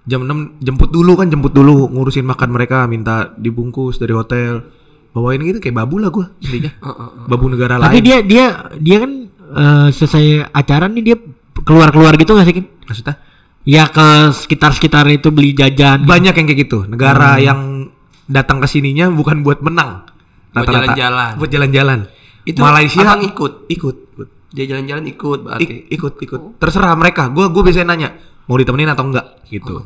jam 0.04 0.21
6 0.21 0.58
jemput 0.60 0.89
dulu 0.89 1.13
kan, 1.13 1.28
jemput 1.28 1.52
dulu 1.52 1.88
ngurusin 1.88 2.24
makan 2.24 2.50
mereka, 2.50 2.86
minta 2.86 3.30
dibungkus 3.34 3.95
dari 3.95 4.12
hotel. 4.12 4.65
Bawain 5.12 5.38
gitu 5.39 5.60
kayak 5.60 5.76
babu 5.76 5.97
lah 5.97 6.08
gua 6.08 6.32
intinya. 6.39 6.71
Heeh. 6.71 7.10
Babu 7.30 7.45
negara 7.47 7.76
Tapi 7.78 8.00
lain. 8.00 8.04
dia 8.04 8.17
dia 8.21 8.45
dia 8.74 8.97
kan 8.97 9.12
eh, 9.52 9.88
selesai 9.89 10.26
acara 10.50 10.88
nih 10.88 11.04
dia 11.04 11.15
keluar-keluar 11.62 12.15
gitu 12.15 12.32
gak 12.32 12.47
sih 12.47 12.56
Kin? 12.56 12.65
Maksudnya 12.82 13.15
Ya 13.62 13.86
ke 13.86 14.02
sekitar-sekitar 14.34 15.06
itu 15.06 15.30
beli 15.30 15.54
jajan. 15.54 16.02
banyak 16.02 16.34
yang 16.34 16.47
kayak 16.47 16.60
gitu. 16.65 16.88
Negara 16.88 17.38
yang 17.38 17.91
datang 18.26 18.58
ke 18.58 18.65
sininya 18.65 19.06
bukan 19.08 19.43
buat 19.43 19.62
menang. 19.62 20.02
Buat 20.50 20.65
Rata-rata. 20.65 20.74
jalan-jalan. 20.97 21.32
Buat 21.38 21.50
jalan-jalan. 21.52 22.00
Itu 22.43 22.60
Malaysia 22.60 23.01
abang 23.04 23.21
ikut. 23.21 23.67
ikut, 23.67 23.95
ikut. 24.10 24.27
Dia 24.51 24.65
jalan-jalan 24.67 25.06
ikut 25.08 25.39
berarti. 25.41 25.63
Ik- 25.63 25.86
ikut 25.91 26.13
ikut 26.19 26.41
terserah 26.58 26.91
mereka 26.93 27.27
gue 27.27 27.45
gue 27.45 27.62
biasanya 27.62 27.88
nanya 27.88 28.10
mau 28.43 28.56
ditemenin 28.56 28.89
atau 28.89 29.06
enggak 29.06 29.25
gitu 29.45 29.86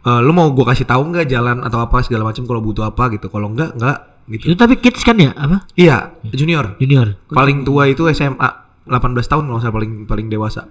Eh, 0.00 0.20
lu 0.20 0.30
mau 0.30 0.48
gue 0.48 0.62
kasih 0.62 0.84
tahu 0.84 1.02
enggak 1.04 1.26
jalan 1.26 1.60
atau 1.60 1.78
apa 1.78 2.00
segala 2.00 2.22
macam 2.24 2.42
kalau 2.42 2.60
butuh 2.60 2.84
apa 2.84 3.10
gitu 3.10 3.26
kalau 3.26 3.48
enggak 3.48 3.74
enggak 3.74 3.98
gitu 4.26 4.44
Itu 4.44 4.56
tapi 4.56 4.76
kids 4.76 5.00
kan 5.00 5.16
ya? 5.16 5.32
Apa? 5.32 5.66
iya 5.74 6.14
junior 6.26 6.76
Junior. 6.76 7.16
paling 7.28 7.62
tua 7.62 7.86
itu 7.86 8.06
SMA 8.08 8.48
18 8.84 8.94
tahun 9.22 9.44
kalau 9.44 9.58
saya 9.58 9.68
paling 9.70 10.04
paling 10.04 10.26
dewasa 10.26 10.68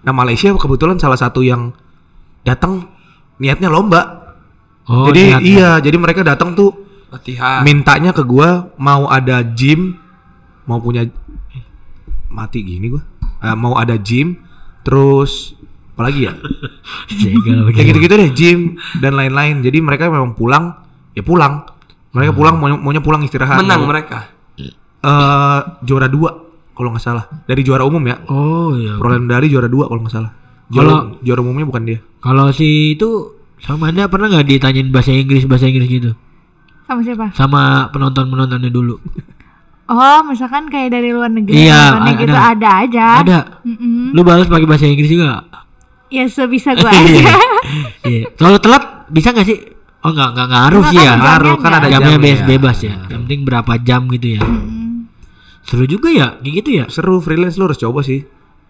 nah 0.00 0.12
Malaysia 0.12 0.52
kebetulan 0.52 0.96
salah 0.96 1.16
satu 1.16 1.40
yang 1.40 1.72
datang 2.42 2.88
niatnya 3.36 3.68
lomba 3.68 4.20
Oh, 4.84 5.06
jadi 5.06 5.22
niat. 5.30 5.40
iya 5.42 5.70
jadi 5.78 5.96
mereka 5.96 6.20
datang 6.20 6.52
tuh 6.52 6.76
Latihan. 7.08 7.60
mintanya 7.62 8.10
ke 8.10 8.20
gua 8.20 8.68
mau 8.76 9.06
ada 9.06 9.40
gym 9.42 9.96
mau 10.64 10.78
punya 10.78 11.04
mati 12.28 12.60
gini 12.60 12.88
gua. 12.88 13.02
Eh, 13.40 13.54
mau 13.54 13.76
ada 13.76 13.94
gym 13.94 14.40
terus 14.82 15.54
apalagi 15.94 16.26
ya? 16.26 16.32
Ya 17.74 17.82
gitu-gitu 17.84 18.14
deh 18.14 18.30
gym 18.32 18.60
dan 18.98 19.14
lain-lain. 19.14 19.60
Jadi 19.60 19.78
mereka 19.78 20.08
memang 20.08 20.34
pulang 20.34 20.74
ya 21.12 21.22
pulang. 21.22 21.64
Mereka 22.10 22.30
pulang 22.32 22.54
mau 22.56 22.70
maunya 22.70 23.02
pulang 23.02 23.22
istirahat. 23.22 23.58
Menang 23.58 23.84
Mau- 23.84 23.90
mereka. 23.90 24.30
eh, 25.04 25.60
juara 25.82 26.08
dua 26.08 26.30
kalau 26.72 26.90
nggak 26.90 27.02
salah. 27.02 27.24
Dari 27.44 27.60
juara 27.60 27.84
umum 27.84 28.00
ya. 28.02 28.22
Oh 28.26 28.72
iya. 28.74 28.96
perolehan 28.96 29.26
dari 29.26 29.46
juara 29.48 29.68
dua 29.68 29.86
kalau 29.86 30.00
nggak 30.02 30.14
salah. 30.14 30.32
Kalau- 30.70 31.18
juara 31.20 31.40
umumnya 31.42 31.66
bukan 31.68 31.82
dia. 31.84 31.98
Kalau 32.18 32.48
si 32.50 32.96
itu 32.96 33.34
sama 33.60 33.92
anda 33.92 34.08
pernah 34.08 34.32
nggak 34.32 34.46
ditanyain 34.48 34.88
bahasa 34.88 35.12
Inggris 35.12 35.44
bahasa 35.44 35.68
Inggris 35.68 35.88
gitu? 35.88 36.10
Sama 36.84 37.00
siapa? 37.00 37.26
Sama 37.32 37.62
penonton 37.90 38.28
penontonnya 38.28 38.68
dulu. 38.68 38.96
Oh, 39.86 40.24
misalkan 40.24 40.66
kayak 40.66 40.90
dari 40.90 41.10
luar 41.10 41.28
negeri 41.28 41.60
Iya, 41.62 41.92
nontonnya 41.92 42.08
a- 42.08 42.18
gitu 42.18 42.32
ada. 42.32 42.48
ada 42.50 42.68
aja. 42.80 43.06
Ada. 43.20 43.38
Mm-mm. 43.62 44.10
Lu 44.10 44.20
balas 44.20 44.46
pakai 44.46 44.64
bahasa 44.64 44.84
Inggris 44.84 45.08
juga? 45.08 45.44
Ya 46.08 46.24
sebisa 46.24 46.72
gua 46.72 46.88
Iya. 46.94 47.00
aja. 47.02 47.32
Iya. 48.02 48.22
Kalau 48.32 48.56
telat 48.58 48.84
bisa 49.08 49.30
nggak 49.30 49.44
sih? 49.44 49.58
Oh 50.00 50.10
nggak 50.10 50.30
nggak 50.30 50.48
ngaruh 50.48 50.80
Enggak 50.80 50.90
sih 50.90 50.98
ya. 50.98 51.12
Ngaruh, 51.14 51.54
kan 51.54 51.60
enggak. 51.66 51.72
ada 51.74 51.88
Jamnya 51.90 52.00
jamnya. 52.06 52.20
bebas 52.22 52.40
bebas 52.46 52.76
ya. 52.78 52.94
Yang 53.04 53.20
penting 53.20 53.40
berapa 53.42 53.72
jam 53.78 54.00
gitu 54.08 54.26
ya. 54.30 54.40
Mm. 54.40 55.08
Seru 55.60 55.84
juga 55.86 56.08
ya, 56.08 56.26
kayak 56.34 56.54
gitu 56.58 56.70
ya. 56.74 56.84
seru 56.88 57.14
freelance 57.18 57.56
lu 57.56 57.64
harus 57.64 57.76
coba 57.78 58.00
sih 58.00 58.24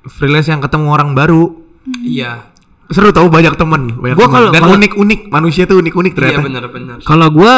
freelance 0.05 0.47
yang 0.47 0.59
ketemu 0.59 0.87
orang 0.89 1.11
baru 1.13 1.59
Iya. 2.01 2.47
seru 2.87 3.11
tau 3.11 3.27
banyak 3.27 3.55
temen 3.55 3.83
banyak 3.95 4.15
Gua 4.15 4.25
temen. 4.25 4.35
kalau- 4.41 4.53
dan 4.53 4.63
unik-unik 4.65 5.21
manusia 5.29 5.65
tuh 5.65 5.79
unik-unik 5.79 6.13
Iya 6.13 6.19
ternyata 6.21 6.41
benar-benar. 6.41 6.97
Kalau 7.01 7.29
gua 7.29 7.55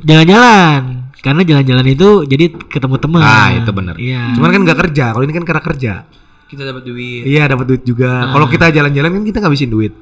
jalan-jalan, 0.00 1.03
karena 1.24 1.40
jalan-jalan 1.42 1.86
itu 1.88 2.08
jadi 2.22 2.52
ketemu 2.52 2.96
teman. 2.98 3.18
Ah 3.18 3.48
itu 3.50 3.70
bener. 3.70 3.96
Iya. 3.96 4.36
Cuman 4.36 4.50
kan 4.50 4.60
nggak 4.60 4.78
kerja. 4.84 5.04
Kalau 5.10 5.24
ini 5.24 5.32
kan 5.32 5.42
karena 5.42 5.62
kerja. 5.64 5.92
Kita 6.44 6.62
dapat 6.62 6.84
duit. 6.84 7.24
Iya 7.24 7.48
dapat 7.48 7.64
duit 7.64 7.82
juga. 7.82 8.10
Ah. 8.22 8.30
Kalau 8.30 8.46
kita 8.46 8.68
jalan-jalan 8.68 9.10
kan 9.10 9.22
kita 9.24 9.38
ngabisin 9.40 9.66
duit. 9.68 9.92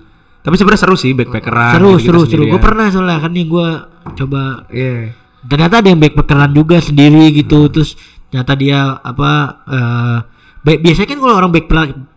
Tapi 0.43 0.59
sebenarnya 0.59 0.83
seru 0.83 0.99
sih 0.99 1.15
backpackeran. 1.15 1.73
seru 1.73 1.91
seru 1.97 2.21
seru 2.27 2.43
gue 2.45 2.59
pernah 2.59 2.91
soalnya 2.91 3.23
kan 3.23 3.31
yang 3.31 3.47
gue 3.47 3.69
coba 4.13 4.67
Iya. 4.69 5.15
ternyata 5.41 5.79
ada 5.79 5.89
yang 5.89 5.99
backpackeran 5.99 6.51
juga 6.51 6.77
sendiri 6.79 7.31
gitu 7.33 7.67
terus 7.69 7.95
ternyata 8.27 8.53
dia 8.53 8.79
apa 8.97 9.31
eh 9.65 10.17
ba- 10.59 10.81
biasanya 10.81 11.07
kan 11.07 11.19
kalau 11.19 11.35
orang 11.37 11.55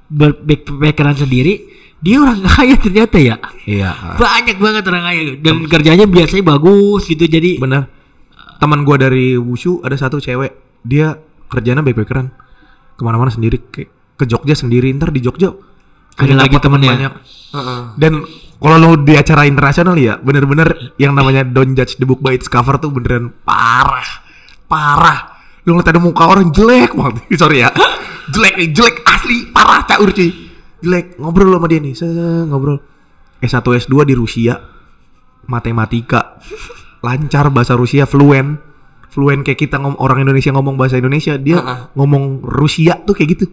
backpackeran 0.09 1.15
sendiri 1.15 1.53
dia 1.97 2.17
orang 2.17 2.41
kaya 2.47 2.75
ternyata 2.77 3.17
ya 3.17 3.35
Iya. 3.63 3.91
banyak 4.15 4.57
banget 4.57 4.83
orang 4.85 5.03
kaya 5.03 5.21
dan 5.37 5.55
kerjanya 5.65 6.05
biasanya 6.05 6.43
bagus 6.47 7.05
gitu 7.05 7.25
jadi 7.25 7.57
Bener. 7.57 7.89
Teman 8.57 8.87
gua 8.87 8.95
dari 8.95 9.35
Wushu 9.35 9.83
ada 9.83 9.95
satu 9.99 10.17
cewek, 10.17 10.81
dia 10.81 11.15
kerjanya 11.51 11.83
backpackeran 11.83 12.31
ke 12.95 13.01
mana-mana 13.03 13.29
sendiri, 13.29 13.59
ke, 13.59 13.87
ke 14.15 14.23
Jogja 14.23 14.55
sendiri, 14.55 14.89
ntar 14.95 15.11
di 15.11 15.19
Jogja 15.19 15.51
Ada 16.15 16.47
lagi 16.47 16.55
temennya. 16.63 16.91
banyak. 16.95 17.13
Dan 17.99 18.23
kalau 18.55 18.77
lo 18.79 18.89
di 18.95 19.19
acara 19.19 19.43
internasional 19.43 19.99
ya, 19.99 20.15
bener-bener 20.15 20.95
yang 20.95 21.11
namanya 21.11 21.43
don't 21.43 21.75
judge 21.75 21.99
the 21.99 22.07
book 22.07 22.23
by 22.23 22.31
its 22.31 22.47
cover 22.47 22.79
tuh 22.79 22.87
beneran 22.87 23.35
parah, 23.43 24.23
parah. 24.71 25.19
Lo 25.67 25.75
ngeliat 25.75 25.91
ada 25.91 25.99
muka 25.99 26.23
orang 26.23 26.55
jelek 26.55 26.95
banget, 26.95 27.19
sorry 27.41 27.67
ya, 27.67 27.69
jelek 28.31 28.55
nih, 28.55 28.69
jelek 28.71 28.95
asli, 29.03 29.51
parah 29.51 29.83
caur 29.83 30.07
cuy, 30.15 30.31
jelek. 30.79 31.19
Ngobrol 31.19 31.51
sama 31.51 31.67
dia 31.67 31.83
nih, 31.83 31.93
se 31.93 32.07
ngobrol. 32.47 32.79
S1 33.43 33.67
S2 33.67 34.07
di 34.07 34.15
Rusia, 34.15 34.55
matematika, 35.51 36.39
lancar 37.05 37.47
bahasa 37.47 37.73
Rusia, 37.73 38.03
fluent, 38.03 38.57
fluent 39.07 39.41
kayak 39.41 39.59
kita 39.59 39.77
ngom 39.77 39.93
orang 39.97 40.19
Indonesia 40.19 40.49
ngomong 40.49 40.73
bahasa 40.73 40.97
Indonesia, 40.97 41.37
dia 41.37 41.57
Heeh. 41.57 41.79
ngomong 41.93 42.41
Rusia 42.41 42.97
tuh 42.99 43.13
kayak 43.13 43.29
gitu. 43.31 43.45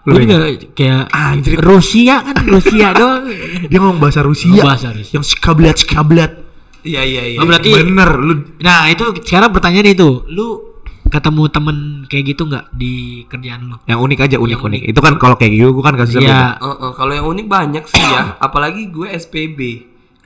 Gue 0.00 0.22
bayangin? 0.22 0.30
juga 0.30 0.38
kayak 0.72 1.02
Anjir. 1.10 1.58
Rusia 1.58 2.22
kan 2.22 2.46
Rusia 2.46 2.86
doang 2.96 3.26
dia 3.66 3.76
ngomong 3.76 3.98
bahasa 3.98 4.22
Rusia, 4.22 4.62
bahasa 4.62 4.94
Rusia. 4.94 5.12
yang 5.12 5.26
skablat 5.26 5.76
skablat. 5.76 6.32
Iya 6.80 7.02
iya 7.02 7.22
iya. 7.26 7.38
Oh, 7.38 7.44
berarti 7.44 7.74
Bener, 7.74 8.10
lu 8.16 8.32
nah 8.62 8.86
itu 8.86 9.02
sekarang 9.20 9.50
pertanyaan 9.50 9.90
itu 9.90 10.22
lu 10.30 10.78
ketemu 11.06 11.42
temen 11.50 11.76
kayak 12.06 12.24
gitu 12.28 12.46
nggak 12.46 12.70
di 12.72 12.94
kerjaan 13.26 13.66
lu 13.66 13.76
yang 13.84 13.98
unik 13.98 14.18
aja 14.22 14.36
unik 14.38 14.46
Yang 14.54 14.62
unik. 14.62 14.78
unik. 14.78 14.90
Itu 14.94 15.00
kan 15.02 15.14
kalau 15.18 15.34
kayak 15.34 15.52
gitu 15.52 15.70
gua 15.70 15.84
kan 15.84 15.94
kasusnya 15.96 16.20
beda. 16.20 16.30
Iya. 16.30 16.46
Heeh, 16.62 16.90
kalau 16.94 17.12
yang 17.12 17.26
unik 17.26 17.46
banyak 17.46 17.84
sih 17.84 17.98
ya, 18.00 18.22
apalagi 18.38 18.82
gue 18.88 19.08
SPB. 19.10 19.58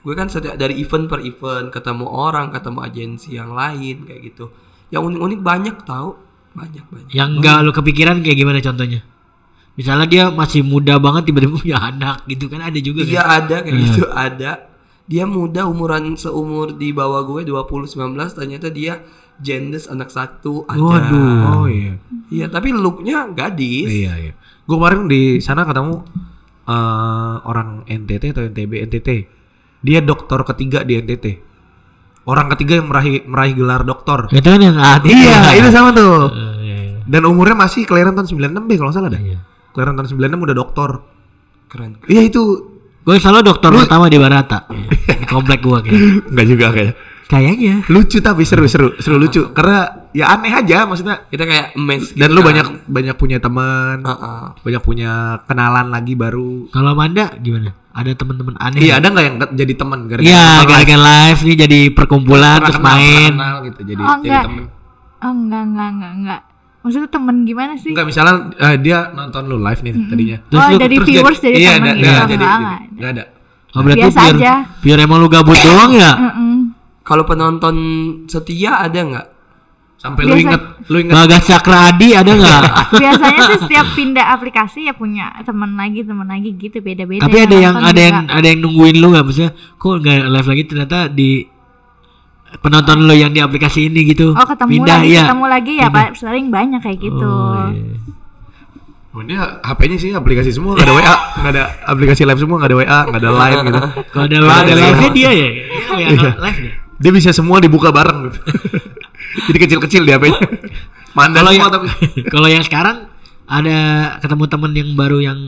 Gue 0.01 0.13
kan 0.17 0.27
setiap 0.27 0.57
dari 0.57 0.81
event 0.81 1.05
per 1.05 1.21
event 1.21 1.69
ketemu 1.69 2.05
orang, 2.09 2.49
ketemu 2.49 2.79
agensi 2.81 3.29
yang 3.37 3.53
lain 3.53 4.09
kayak 4.09 4.21
gitu. 4.33 4.49
Yang 4.89 5.13
unik-unik 5.13 5.39
banyak 5.45 5.75
tahu, 5.85 6.17
banyak 6.51 6.85
banyak. 6.91 7.09
yang 7.15 7.39
nggak 7.39 7.57
lu 7.63 7.71
kepikiran 7.71 8.19
kayak 8.19 8.37
gimana 8.43 8.59
contohnya 8.59 8.99
misalnya 9.79 10.07
dia 10.07 10.23
masih 10.27 10.67
muda 10.67 10.99
banget 10.99 11.31
tiba-tiba 11.31 11.55
punya 11.55 11.79
anak 11.79 12.27
gitu 12.27 12.51
kan 12.51 12.59
ada 12.59 12.75
juga 12.83 13.07
Iya 13.07 13.23
kan 13.23 13.39
ada 13.39 13.55
kayak 13.63 13.77
gitu, 13.79 14.03
ada. 14.11 14.51
Dia 15.07 15.23
muda 15.27 15.67
umuran 15.67 16.15
seumur 16.15 16.75
di 16.75 16.95
bawah 16.95 17.23
gue 17.27 17.47
20 17.47 17.87
19 17.87 18.15
ternyata 18.37 18.67
dia 18.71 18.99
genders 19.41 19.89
anak 19.89 20.11
satu 20.11 20.63
ada. 20.69 20.79
Waduh. 20.79 21.63
Oh 21.63 21.67
iya. 21.67 21.97
Iya, 22.31 22.47
tapi 22.47 22.71
looknya 22.71 23.27
gadis. 23.33 23.89
Iya 23.89 24.13
iya. 24.19 24.33
Gua 24.63 24.77
kemarin 24.79 25.09
di 25.11 25.41
sana 25.43 25.67
ketemu 25.67 26.05
eh 26.67 27.35
orang 27.43 27.83
NTT 27.89 28.23
atau 28.31 28.43
NTB 28.47 28.71
NTT. 28.87 29.09
Dia 29.81 29.99
doktor 29.99 30.45
ketiga 30.45 30.81
di 30.81 30.95
NTT. 30.95 31.25
Orang 32.21 32.53
ketiga 32.53 32.77
yang 32.77 32.87
meraih 32.87 33.25
meraih 33.25 33.53
gelar 33.53 33.81
doktor. 33.81 34.29
itu 34.29 34.45
kan 34.45 34.61
yang 34.61 34.77
Iya, 35.01 35.57
itu 35.57 35.69
sama 35.69 35.89
tuh. 35.89 36.29
Eh, 36.29 36.55
iya, 36.61 36.77
iya. 36.87 36.99
Dan 37.01 37.25
umurnya 37.25 37.57
masih 37.57 37.81
kelahiran 37.83 38.13
tahun 38.13 38.29
96 38.29 38.61
deh 38.61 38.77
kalau 38.77 38.89
nggak 38.89 38.95
salah 38.95 39.09
dah. 39.09 39.21
Iya. 39.21 39.39
Kelahiran 39.73 39.93
tahun 39.97 40.07
96 40.11 40.37
udah 40.39 40.55
doktor. 40.55 40.89
Keren. 41.65 41.91
Iya 42.05 42.21
itu 42.23 42.41
gue 43.01 43.15
selalu 43.17 43.41
dokter 43.43 43.71
pertama 43.71 44.05
di 44.05 44.19
Barata 44.19 44.69
di 44.69 45.25
komplek 45.25 45.57
gua 45.59 45.81
kayak 45.81 46.29
Enggak 46.29 46.45
juga 46.45 46.65
kayaknya. 46.69 46.93
kayaknya 47.25 47.73
Lucu 47.87 48.19
tapi 48.19 48.43
seru 48.43 48.67
seru 48.67 48.93
seru 48.99 49.15
lucu 49.15 49.49
karena 49.55 50.05
ya 50.11 50.29
aneh 50.29 50.51
aja 50.51 50.85
maksudnya. 50.85 51.25
Kita 51.25 51.41
kayak 51.41 51.73
mes 51.73 52.11
Dan 52.11 52.27
gitu 52.27 52.35
lu 52.35 52.39
kan. 52.39 52.47
banyak 52.51 52.67
banyak 52.85 53.15
punya 53.15 53.37
teman, 53.39 54.03
Heeh. 54.03 54.43
banyak 54.61 54.83
punya 54.83 55.11
kenalan 55.47 55.89
lagi 55.89 56.13
baru. 56.13 56.69
kalau 56.69 56.93
Manda 56.93 57.33
gimana 57.39 57.73
ada 57.91 58.11
teman-teman 58.13 58.55
aneh 58.57 58.79
Iya 58.81 58.93
ada 58.97 59.07
nggak 59.07 59.25
yang 59.25 59.35
jadi 59.51 59.73
teman 59.75 59.99
gara-gara 60.05 60.23
iya 60.25 60.63
gara-gara 60.63 60.99
live 61.01 61.41
nih 61.41 61.55
jadi 61.59 61.79
perkumpulan 61.89 62.39
Pernah 62.55 62.63
terus 62.63 62.77
kenal, 62.77 62.95
main 62.95 63.31
kenal 63.31 63.55
gitu 63.63 63.79
jadi 63.85 64.01
Oh, 64.01 64.15
jadi 64.15 64.19
enggak. 64.23 64.43
temen. 64.45 64.63
Oh 65.19 65.31
enggak 65.33 65.63
enggak 65.65 65.89
enggak 65.91 66.13
enggak. 66.15 66.41
Maksudnya 66.81 67.09
temen 67.09 67.35
gimana 67.43 67.73
sih? 67.75 67.91
Enggak 67.91 68.07
misalnya 68.07 68.33
eh, 68.57 68.75
dia 68.77 68.97
nonton 69.09 69.41
lu 69.45 69.57
live 69.57 69.81
nih 69.81 69.93
tadinya. 70.07 70.37
Terus 70.41 70.57
oh 70.57 70.67
lu- 70.67 70.79
dari 70.79 70.95
Terus 70.95 71.07
viewers 71.07 71.37
jadi- 71.37 71.45
jadi 71.45 71.59
iya, 71.59 71.71
temen 71.71 71.83
da- 71.83 71.91
gitu. 71.91 72.01
da- 72.01 72.07
Enggak, 72.07 72.25
jadi 72.25 72.41
enggak, 72.41 72.49
jadi 72.49 72.57
enggak. 72.57 72.79
enggak 72.91 73.11
ada. 73.11 73.23
oh 73.69 73.81
berarti 73.81 73.99
Biasa 74.01 74.19
biar 74.21 74.35
aja. 74.35 74.53
biar 74.77 74.97
emang 74.99 75.17
lu 75.17 75.27
gabut 75.27 75.57
doang 75.57 75.91
ya 75.93 76.11
Mm-mm. 76.17 76.53
Kalau 77.01 77.23
penonton 77.23 77.75
setia 78.25 78.71
ada 78.79 78.99
nggak? 78.99 79.25
Sampai 80.01 80.25
lu 80.25 80.33
Biasa. 80.33 80.41
inget 80.41 80.61
lu 80.89 80.97
inget 80.97 81.13
Bagas 81.13 81.43
Cakra 81.45 81.93
Adi 81.93 82.09
ada 82.17 82.31
nggak 82.33 82.61
Biasanya 83.05 83.39
sih 83.53 83.57
setiap 83.61 83.87
pindah 83.93 84.25
aplikasi 84.33 84.89
ya 84.89 84.97
punya 84.97 85.29
teman 85.45 85.77
lagi 85.77 86.01
teman 86.01 86.25
lagi 86.25 86.57
gitu 86.57 86.81
beda-beda. 86.81 87.21
tapi 87.21 87.37
ada 87.45 87.53
yang 87.53 87.75
ada 87.77 88.01
yang 88.01 88.17
ada 88.25 88.47
yang 88.49 88.65
nungguin 88.65 88.97
lu 88.97 89.13
nggak 89.13 89.21
maksudnya 89.29 89.53
kok 89.53 90.01
nggak 90.01 90.25
live 90.25 90.47
lagi 90.49 90.63
ternyata 90.65 90.97
di 91.05 91.45
penonton 92.65 92.97
lu 93.05 93.13
yang 93.13 93.29
di 93.29 93.45
aplikasi 93.45 93.93
ini 93.93 94.09
gitu 94.09 94.33
Oh 94.33 94.41
ketemu 94.49 94.81
pindah 94.81 94.97
lagi 95.05 95.13
ya 95.13 95.21
ketemu 95.29 95.45
lagi 95.45 95.73
ya 95.77 95.87
Pak 95.93 96.07
sering 96.17 96.45
banyak 96.49 96.81
kayak 96.81 96.97
gitu. 96.97 97.29
Oh, 97.29 97.69
iya. 97.69 97.93
Oh, 99.11 99.19
dia 99.27 99.59
HP-nya 99.59 99.97
sih 99.99 100.11
aplikasi 100.15 100.55
semua 100.55 100.71
nggak 100.71 100.87
ada 100.87 100.95
WA, 100.95 101.15
nggak 101.43 101.51
ada 101.51 101.63
aplikasi 101.83 102.23
live 102.23 102.39
semua 102.39 102.63
nggak 102.63 102.71
ada 102.71 102.77
WA, 102.79 102.99
nggak 103.11 103.21
ada 103.21 103.31
line 103.35 103.59
gitu. 103.67 103.81
kalau 104.07 104.23
ada 104.23 104.37
live 104.39 104.65
live. 104.71 104.99
nya 105.03 105.09
dia 105.11 105.31
ya 105.35 105.49
Dia 105.51 105.95
yang 105.99 106.15
live 106.39 106.59
ya 106.63 106.71
Dia 106.95 107.11
bisa 107.11 107.29
semua 107.35 107.59
dibuka 107.59 107.91
bareng 107.91 108.31
gitu. 108.31 108.39
Jadi 109.41 109.57
kecil-kecil 109.59 110.01
di 110.01 110.11
HP-nya. 110.11 110.39
Mandal 111.11 111.41
kalau 111.41 111.51
semua 111.51 111.59
yang 111.59 111.71
tapi. 111.71 111.87
kalau 112.33 112.47
yang 112.47 112.61
sekarang 112.61 112.97
ada 113.45 113.77
ketemu 114.17 114.43
temen 114.45 114.71
yang 114.73 114.89
baru 114.93 115.19
yang 115.19 115.39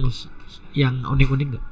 yang 0.73 1.03
unik-unik 1.03 1.47
nggak 1.49 1.65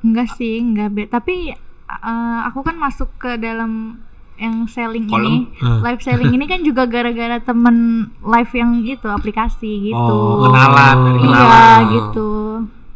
Enggak 0.00 0.28
sih, 0.32 0.58
enggak 0.58 0.88
be- 0.90 1.06
tapi 1.06 1.50
eh, 1.50 2.38
aku 2.44 2.60
kan 2.60 2.74
masuk 2.74 3.10
ke 3.16 3.34
dalam 3.36 3.98
yang 4.34 4.64
selling 4.64 5.04
Kolom. 5.04 5.22
ini, 5.24 5.36
Hmm. 5.58 5.82
live 5.82 5.98
selling 5.98 6.30
ini 6.30 6.44
kan 6.44 6.62
juga 6.62 6.84
gara-gara 6.84 7.38
temen 7.38 7.76
live 8.16 8.52
yang 8.54 8.70
gitu, 8.80 9.06
aplikasi 9.08 9.90
gitu. 9.90 9.98
Oh, 10.14 10.46
kenalan, 10.46 10.96
dari 11.04 11.18
Iya, 11.18 11.26
kenalan. 11.26 11.80
gitu. 11.92 12.28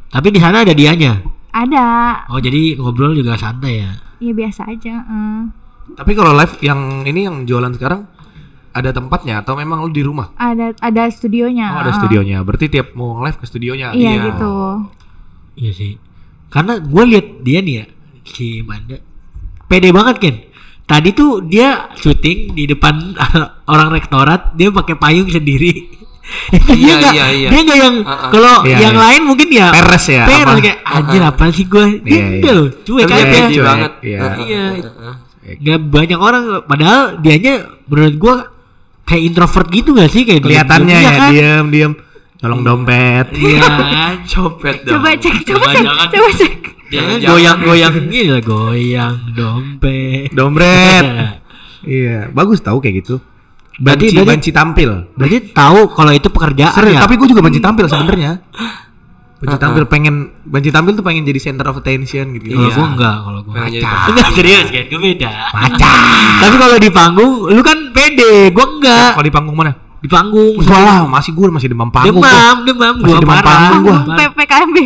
tapi 0.09 0.29
di 0.29 0.39
sana 0.39 0.61
ada 0.61 0.71
dianya 0.71 1.19
Ada. 1.51 1.87
oh 2.29 2.37
jadi 2.37 2.77
ngobrol 2.77 3.11
juga 3.13 3.35
santai 3.35 3.81
ya 3.81 3.91
Ya 4.19 4.31
biasa 4.31 4.69
aja. 4.69 5.03
eh. 5.03 5.41
Tapi 5.93 6.13
kalau 6.13 6.31
live 6.33 6.55
yang 6.61 6.79
ini 7.03 7.25
yang 7.25 7.43
jualan 7.43 7.73
sekarang 7.73 8.07
ada 8.73 8.91
tempatnya 8.91 9.41
atau 9.41 9.53
memang 9.53 9.81
lu 9.81 9.89
di 9.89 10.01
rumah? 10.01 10.33
Ada 10.35 10.73
ada 10.77 11.03
studionya. 11.09 11.73
Oh, 11.73 11.81
ada 11.85 11.93
eh. 11.93 11.97
studionya. 11.97 12.41
Berarti 12.41 12.67
tiap 12.69 12.93
mau 12.93 13.21
live 13.21 13.37
ke 13.37 13.45
studionya. 13.45 13.93
Iya, 13.93 14.33
gitu. 14.33 14.53
iya 15.53 15.73
sih 15.73 15.93
karena 16.49 16.77
gue 16.77 17.05
lihat 17.09 17.27
dia 17.41 17.61
nih 17.61 17.75
ya 17.75 17.85
si 18.23 18.61
Manda 18.61 19.01
pede 19.65 19.89
banget 19.89 20.17
kan 20.17 20.35
tadi 20.85 21.13
tuh 21.13 21.41
dia 21.41 21.89
syuting 21.93 22.53
di 22.53 22.69
depan 22.69 23.17
orang 23.73 23.89
rektorat 23.91 24.53
dia 24.53 24.69
pakai 24.69 24.97
payung 24.97 25.29
sendiri 25.29 25.89
dia 26.53 26.73
Iya, 26.73 26.93
nggak 26.95 27.13
iya, 27.13 27.27
iya. 27.31 27.49
dia 27.49 27.61
nggak 27.63 27.79
yang 27.79 27.97
Uh-uh. 28.01 28.31
kalau 28.31 28.55
Iya, 28.65 28.77
yang 28.81 28.95
iya. 28.97 29.03
lain 29.05 29.23
mungkin 29.25 29.49
ya 29.49 29.67
Peres 29.73 30.07
ya, 30.07 30.25
peres 30.25 30.45
apa? 30.45 30.61
kayak 30.61 30.79
anjir 30.87 31.23
apa 31.23 31.45
sih 31.49 31.65
gue 31.65 31.85
dia 32.01 32.13
Iya, 32.13 32.25
iya. 32.33 32.51
loh 32.53 32.69
cuek 32.79 33.05
Tapi 33.05 33.13
aja 33.13 33.25
pede 33.27 33.41
cuek, 33.51 33.65
banget. 33.65 33.93
iya. 34.01 34.19
Heeh, 34.21 34.37
Iya. 34.41 34.63
nggak 35.53 35.79
banyak 35.85 36.21
orang 36.23 36.45
padahal 36.65 37.01
dianya 37.19 37.55
menurut 37.85 38.15
gue 38.15 38.35
kayak 39.13 39.23
introvert 39.23 39.69
gitu 39.69 39.93
gak 39.93 40.09
sih 40.09 40.25
kayak 40.25 40.41
Kelihatannya 40.41 40.89
diem-diem, 40.89 41.05
ya 41.05 41.13
iya 41.13 41.21
kan? 41.21 41.31
diam 41.31 41.67
diam 41.69 41.93
nyolong 42.41 42.63
dompet. 42.65 43.27
iya 43.37 43.69
Copet 44.33 44.77
dong. 44.83 44.99
Coba 44.99 45.09
cek, 45.15 45.37
coba 45.45 45.65
cek, 45.69 45.85
coba 46.09 46.29
cek. 46.33 46.55
dia 46.89 46.99
Jangan- 46.99 47.21
goyang-goyang 47.23 47.93
gini 48.05 48.29
lah 48.29 48.43
goyang 48.43 49.17
dompet 49.33 50.29
Dompet. 50.33 51.05
iya, 51.87 52.27
bagus 52.29 52.59
tahu 52.59 52.79
kayak 52.79 53.01
gitu. 53.01 53.21
Berarti- 53.75 54.09
Banci, 54.09 54.15
berarti- 54.15 54.31
banci 54.33 54.51
tampil. 54.51 54.91
Berarti 55.13 55.39
tahu 55.51 55.81
kalau 55.89 56.13
itu 56.13 56.29
pekerjaan 56.29 56.73
Serius, 56.73 56.95
ya? 56.95 57.01
tapi 57.01 57.15
gue 57.15 57.29
juga 57.29 57.41
banci 57.41 57.59
tampil 57.59 57.87
sebenarnya. 57.87 58.33
Banci 59.43 59.59
tampil 59.59 59.85
pengen 59.85 60.15
banci 60.41 60.71
tampil 60.71 60.93
tuh 60.95 61.03
pengen 61.03 61.23
jadi 61.23 61.41
center 61.43 61.67
of 61.67 61.77
attention 61.77 62.31
gitu. 62.33 62.47
Kalau 62.49 62.63
Iya. 62.63 62.73
gua 62.73 62.87
enggak, 62.89 63.17
kalau 63.19 63.41
gua 63.43 63.55
jadi 63.67 63.83
macan. 63.83 64.07
Enggak 64.13 64.29
serius 64.33 64.67
kan, 64.69 64.85
gua 64.87 65.01
beda. 65.03 65.31
Macan. 65.53 65.99
Tapi 66.39 66.57
kalau 66.57 66.77
di 66.79 66.91
panggung, 66.91 67.33
lu 67.49 67.61
kan 67.61 67.79
pede, 67.91 68.33
gua 68.49 68.67
enggak. 68.71 69.09
Kalau 69.13 69.27
di 69.27 69.35
panggung 69.35 69.57
mana? 69.57 69.73
Di 69.99 70.07
panggung. 70.07 70.55
Enggak 70.57 70.81
lah, 70.81 70.99
masih 71.05 71.31
gue 71.33 71.47
masih 71.49 71.69
demam 71.69 71.91
panggung. 71.91 72.17
gua. 72.17 72.23
Demam, 72.25 72.57
demam, 72.65 72.95
Masih 72.97 73.03
gua 73.05 73.19
demam 73.19 73.39
panggung 73.41 73.83
gua. 73.83 73.99
PPKMB. 74.17 74.79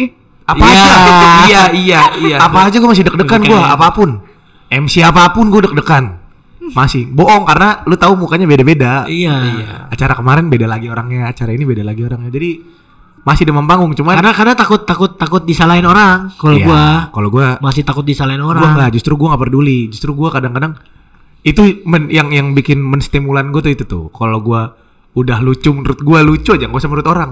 Apa 0.46 0.62
Iya. 0.62 0.72
aja? 0.72 0.96
Iya, 1.46 1.62
iya, 1.74 2.00
iya. 2.16 2.36
apa 2.38 2.58
aja 2.64 2.76
gue 2.76 2.86
masih 2.86 3.04
deg-degan 3.04 3.40
gue 3.40 3.54
apa 3.56 3.86
pun 3.90 4.18
MC 4.68 4.98
apa 5.00 5.30
pun 5.30 5.46
gue 5.46 5.60
deg-degan 5.60 6.16
masih 6.68 7.06
bohong 7.06 7.44
karena 7.44 7.82
lu 7.82 7.94
tahu 7.94 8.14
mukanya 8.16 8.42
beda-beda 8.44 9.06
Iya. 9.06 9.34
Iya. 9.44 9.66
acara 9.88 10.14
kemarin 10.14 10.46
beda 10.46 10.66
lagi 10.66 10.86
orangnya 10.86 11.26
acara 11.26 11.50
ini 11.50 11.62
beda 11.62 11.82
lagi 11.82 11.98
orangnya 12.00 12.26
jadi 12.28 12.50
masih 13.26 13.42
demam 13.42 13.66
panggung 13.66 13.90
cuman 13.90 14.14
Karena 14.14 14.30
karena 14.30 14.54
takut 14.54 14.86
takut 14.86 15.10
takut 15.12 15.42
disalahin 15.42 15.82
orang. 15.82 16.30
Kalau 16.32 16.54
Iya, 16.54 16.62
gua 16.64 16.82
kalau 17.10 17.28
gua 17.28 17.58
masih 17.58 17.82
takut 17.82 18.02
disalahin 18.02 18.38
gua 18.38 18.54
orang. 18.54 18.78
nggak 18.78 18.94
justru 18.94 19.12
gua 19.12 19.34
nggak 19.34 19.42
peduli 19.42 19.90
justru 19.90 20.14
gua 20.14 20.30
kadang-kadang 20.30 20.78
itu 21.42 21.62
men- 21.82 22.06
yang 22.08 22.30
yang 22.30 22.46
bikin 22.52 22.78
menstimulan 22.78 23.50
gua 23.50 23.60
tuh 23.60 23.72
itu 23.72 23.82
tuh 23.82 24.08
kalau 24.10 24.38
gua 24.38 24.78
udah 25.12 25.38
lucu 25.40 25.68
menurut 25.68 25.98
gua 26.00 26.20
lucu 26.20 26.50
aja 26.50 26.64
nggak 26.64 26.76
usah 26.76 26.86
menurut 26.86 27.08
orang 27.08 27.30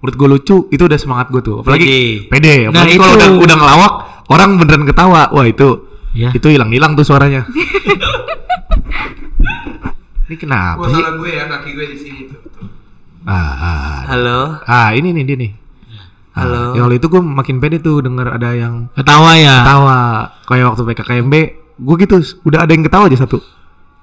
menurut 0.00 0.16
gua 0.16 0.28
lucu 0.30 0.56
itu 0.66 0.82
udah 0.82 0.96
semangat 0.96 1.28
gua 1.28 1.40
tuh 1.40 1.56
apalagi 1.60 2.24
pede 2.24 2.64
Nah, 2.64 2.72
apalagi 2.74 2.90
itu. 2.90 3.00
kalau 3.00 3.14
udah 3.14 3.28
udah 3.38 3.56
ngelawak 3.58 3.92
orang 4.26 4.50
beneran 4.56 4.84
ketawa 4.84 5.22
wah 5.28 5.44
itu 5.44 5.68
Iya. 6.14 6.30
itu 6.30 6.46
hilang-hilang 6.46 6.94
tuh 6.94 7.02
suaranya 7.02 7.44
ini 10.24 10.36
kenapa 10.36 10.78
Gua 10.78 10.88
sih 10.88 10.96
salah 10.96 11.12
gue 11.14 11.30
ya 11.30 11.44
kaki 11.46 11.68
gue 11.70 11.86
di 11.86 11.98
sini 11.98 12.20
tuh. 12.26 12.40
Ah, 13.24 13.34
ah, 13.54 13.96
Halo. 14.06 14.40
ah 14.62 14.92
ini 14.92 15.12
nih 15.12 15.24
dia 15.24 15.36
nih 15.38 15.52
Ah, 16.34 16.42
Halo. 16.42 16.74
ya 16.74 16.82
waktu 16.82 16.98
itu 16.98 17.06
gue 17.06 17.22
makin 17.22 17.56
pede 17.58 17.78
tuh 17.78 18.00
denger 18.00 18.26
ada 18.28 18.50
yang 18.52 18.90
Ketawa 18.92 19.32
ya. 19.34 19.62
ketawa 19.62 19.98
kayak 20.44 20.66
waktu 20.68 20.82
PKKMB 20.84 21.34
gue 21.76 21.96
gitu 22.00 22.16
udah 22.44 22.58
ada 22.60 22.70
yang 22.70 22.82
ketawa 22.82 23.06
aja 23.06 23.18
satu 23.20 23.38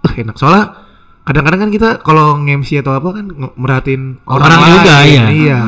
Eh, 0.01 0.23
enak 0.23 0.33
soalnya 0.33 0.73
kadang-kadang 1.21 1.59
kan 1.59 1.69
kita 1.69 1.89
kalau 1.99 2.39
nge-MC 2.39 2.79
atau 2.79 2.93
apa 2.93 3.13
kan 3.13 3.25
merhatiin 3.53 4.17
orang, 4.25 4.47
Orang 4.47 4.59
lain. 4.59 4.73
juga, 4.73 4.95
iya. 5.03 5.23
iya 5.29 5.59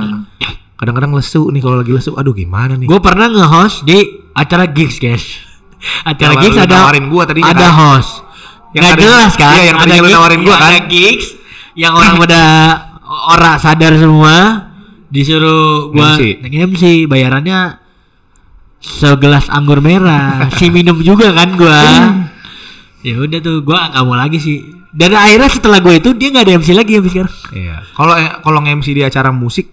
kadang-kadang 0.73 1.13
lesu 1.13 1.47
nih 1.47 1.59
kalau 1.59 1.77
lagi 1.77 1.91
lesu 1.91 2.11
aduh 2.13 2.31
gimana 2.31 2.73
nih 2.73 2.87
Gue 2.87 2.97
pernah 2.97 3.27
nge-host 3.27 3.83
di 3.83 3.99
acara 4.31 4.65
gigs, 4.65 4.97
guys. 4.97 5.23
Acara 6.01 6.39
gigs 6.39 6.57
ada 6.57 6.89
gua 7.03 7.23
tadinya 7.23 7.45
ada 7.45 7.59
kan. 7.61 7.75
host. 7.77 8.23
Yang 8.71 8.83
tadi- 8.89 9.03
jelas 9.03 9.31
kan? 9.35 9.51
iya, 9.53 9.63
yang 9.65 9.77
ada 9.77 9.83
tadinya 9.85 10.01
lu 10.01 10.09
nawarin 10.09 10.41
gua 10.41 10.55
ada 10.57 10.67
kan. 10.73 10.83
gigs 10.87 11.27
yang 11.75 11.93
orang 11.93 12.15
pada 12.23 12.41
orang 13.33 13.57
sadar 13.61 13.93
semua 13.95 14.69
disuruh 15.13 15.93
gua 15.93 16.17
MC. 16.17 16.41
nge-MC 16.41 16.83
bayarannya 17.05 17.77
segelas 18.81 19.47
anggur 19.47 19.79
merah. 19.79 20.47
si 20.59 20.73
minum 20.73 20.97
juga 20.99 21.31
kan 21.31 21.53
gua. 21.53 21.81
ya 23.07 23.15
udah 23.19 23.39
tuh 23.39 23.61
gua 23.61 23.93
nggak 23.93 24.03
mau 24.03 24.17
lagi 24.17 24.39
sih. 24.41 24.59
Dan 24.93 25.17
akhirnya 25.17 25.49
setelah 25.49 25.81
gue 25.81 25.97
itu 25.97 26.13
dia 26.13 26.29
nggak 26.29 26.45
ada 26.45 26.53
MC 26.61 26.69
lagi 26.77 26.93
habis 26.93 27.17
sekarang. 27.17 27.33
iya 27.49 27.81
kalau 27.97 28.13
eh, 28.13 28.29
kalau 28.45 28.61
nge-MC 28.61 28.93
di 28.93 29.01
acara 29.01 29.33
musik 29.33 29.65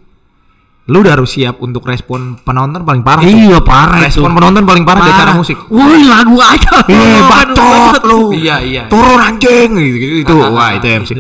lu 0.89 1.07
udah 1.07 1.13
harus 1.15 1.37
siap 1.39 1.61
untuk 1.63 1.85
respon 1.85 2.41
penonton 2.41 2.83
paling 2.83 3.05
parah 3.05 3.23
tuh. 3.23 3.31
Iya 3.31 3.59
parah 3.61 4.01
itu. 4.01 4.17
respon 4.17 4.33
penonton 4.33 4.65
paling 4.67 4.85
parah, 4.89 5.05
di 5.05 5.11
acara 5.13 5.31
Parah. 5.31 5.37
musik 5.39 5.57
Woi 5.69 6.03
lagu 6.09 6.37
aja. 6.41 6.73
Eh, 6.91 7.23
bacot 7.29 8.03
lu. 8.09 8.21
Iya, 8.35 8.57
iya. 8.65 8.83
Turun 8.91 9.21
anjing 9.21 9.71
gitu, 9.77 9.97
gitu, 10.01 10.15
itu. 10.27 10.35
Wah, 10.35 10.75
itu 10.75 10.87
MC. 10.89 11.11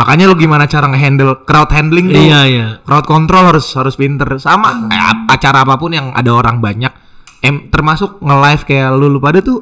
Makanya 0.00 0.24
lu 0.24 0.34
gimana 0.34 0.64
cara 0.64 0.88
ngehandle 0.88 1.44
crowd 1.44 1.68
handling 1.68 2.08
tuh? 2.08 2.24
Iya 2.24 2.40
iya. 2.42 2.66
Crowd 2.80 3.04
control 3.04 3.44
harus 3.46 3.68
harus 3.70 3.92
pinter. 3.94 4.24
Sama 4.38 4.88
kayak 4.88 5.04
ap- 5.06 5.26
acara 5.30 5.60
apa 5.60 5.76
pun 5.76 5.92
yang 5.92 6.08
ada 6.10 6.32
orang 6.32 6.56
banyak. 6.58 6.88
Em, 7.38 7.68
termasuk 7.68 8.16
nge-live 8.18 8.62
kayak 8.64 8.88
lu, 8.94 9.06
lu 9.06 9.20
pada 9.20 9.40
tuh 9.40 9.60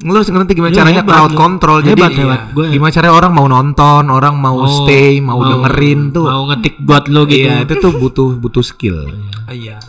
lu 0.00 0.12
harus 0.14 0.24
ngerti 0.26 0.52
gimana 0.54 0.72
caranya 0.74 1.00
hebat, 1.00 1.12
crowd 1.14 1.32
control. 1.34 1.78
Jadi 1.80 1.92
Hebat, 1.94 2.10
iya. 2.10 2.20
hebat. 2.22 2.40
Gua- 2.52 2.68
gimana 2.68 2.90
caranya 2.90 3.14
orang 3.14 3.32
mau 3.32 3.46
nonton, 3.46 4.04
orang 4.06 4.34
mau 4.36 4.56
Oh, 4.58 4.84
stay, 4.84 5.16
mau, 5.18 5.40
dengerin 5.40 6.00
tuh. 6.10 6.24
Mau 6.24 6.44
ngetik 6.46 6.76
buat 6.78 7.04
lo 7.06 7.24
gitu. 7.24 7.48
Iya, 7.48 7.64
itu 7.64 7.74
tuh 7.74 7.92
butuh 7.94 8.28
butuh 8.36 8.60
skill. 8.62 9.08
Iya. 9.46 9.80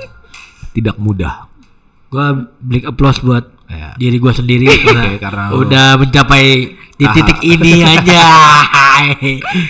Tidak 0.71 0.95
mudah. 0.95 1.51
Gua 2.12 2.28
big 2.60 2.84
applause 2.84 3.17
buat 3.19 3.47
Ya. 3.65 3.95
diri 3.95 4.19
gua 4.19 4.36
sendiri 4.36 4.67
karena, 4.84 5.04
Oke, 5.08 5.15
karena 5.17 5.43
udah 5.50 5.88
mencapai 5.95 6.43
di 6.76 7.06
titik 7.08 7.39
ini 7.39 7.80
aja. 7.95 8.24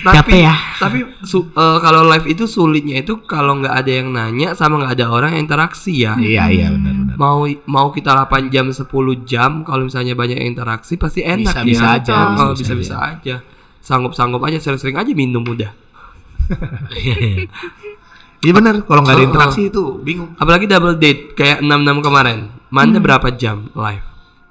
Capek 0.02 0.42
ya. 0.42 0.54
Tapi 0.76 1.22
su- 1.22 1.46
eh, 1.48 1.78
kalau 1.78 2.02
live 2.04 2.26
itu 2.26 2.44
sulitnya 2.44 2.98
itu 2.98 3.22
kalau 3.22 3.56
nggak 3.56 3.70
ada 3.72 3.92
yang 3.94 4.10
nanya 4.10 4.52
sama 4.52 4.82
nggak 4.82 4.92
ada 4.92 5.06
orang 5.06 5.30
yang 5.32 5.46
interaksi 5.46 6.02
ya. 6.02 6.18
Iya, 6.18 6.50
iya 6.50 6.66
benar 6.68 6.92
benar. 6.92 7.14
Mau 7.14 7.46
mau 7.64 7.86
kita 7.88 8.10
8 8.18 8.50
jam 8.50 8.66
10 8.66 8.90
jam 9.22 9.62
kalau 9.62 9.86
misalnya 9.86 10.12
banyak 10.12 10.42
interaksi 10.42 10.98
pasti 10.98 11.22
enak 11.22 11.62
Bisa-bisa 11.62 11.86
ya. 11.86 11.96
aja, 12.02 12.14
Oh, 12.42 12.52
bisa-bisa 12.52 12.74
bisa-bisa 12.74 12.96
aja. 12.98 13.36
Sanggup-sanggup 13.78 14.42
aja 14.42 14.58
sering-sering 14.58 14.98
aja 14.98 15.12
minum 15.12 15.46
udah. 15.46 15.70
Iya 18.42 18.52
benar, 18.52 18.74
kalau 18.82 19.00
nggak 19.00 19.14
ada 19.14 19.18
Oh, 19.18 19.22
oh. 19.22 19.30
interaksi 19.30 19.62
itu 19.64 19.82
bingung. 20.00 20.34
Apalagi 20.34 20.66
double 20.66 20.96
date 20.96 21.32
kayak 21.32 21.62
66 21.62 22.02
kemarin. 22.02 22.38
Mana 22.68 22.98
berapa 22.98 23.28
jam 23.30 23.70
live? 23.72 24.02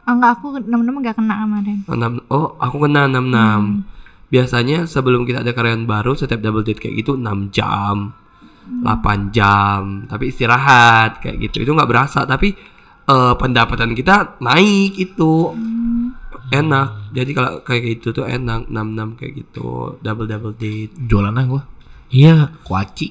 Oh, 0.02 0.14
enggak 0.14 0.32
aku 0.34 0.58
temen-temen 0.58 1.00
gak 1.02 1.16
kena 1.16 1.36
kemarin. 1.40 1.78
Oh, 1.86 1.94
enam- 1.94 2.26
oh, 2.28 2.56
aku 2.58 2.76
kena 2.80 3.06
66. 3.06 3.84
Biasanya 4.28 4.78
sebelum 4.86 5.24
kita 5.24 5.44
ada 5.44 5.52
karyawan 5.52 5.84
baru 5.84 6.16
setiap 6.16 6.40
double 6.40 6.64
date 6.64 6.80
kayak 6.80 6.96
gitu 6.98 7.14
6 7.14 7.52
jam. 7.52 8.16
8 8.64 8.88
jam, 9.30 10.08
tapi 10.08 10.32
istirahat 10.32 11.20
kayak 11.20 11.38
gitu. 11.44 11.62
Itu 11.62 11.76
nggak 11.76 11.86
berasa, 11.86 12.24
tapi 12.24 12.56
eh, 13.04 13.34
pendapatan 13.36 13.92
kita 13.92 14.40
naik 14.40 14.96
itu. 14.96 15.52
Enak. 16.50 17.12
Jadi 17.12 17.32
kalau 17.32 17.60
kayak 17.62 17.82
gitu 17.94 18.12
tuh 18.14 18.26
enak 18.26 18.68
66 18.68 19.16
kayak 19.16 19.34
gitu, 19.38 19.68
double 20.00 20.26
double 20.26 20.54
date. 20.54 20.92
Jualan 20.98 21.36
gua. 21.46 21.64
Iya, 22.08 22.52
Kuaci. 22.62 23.08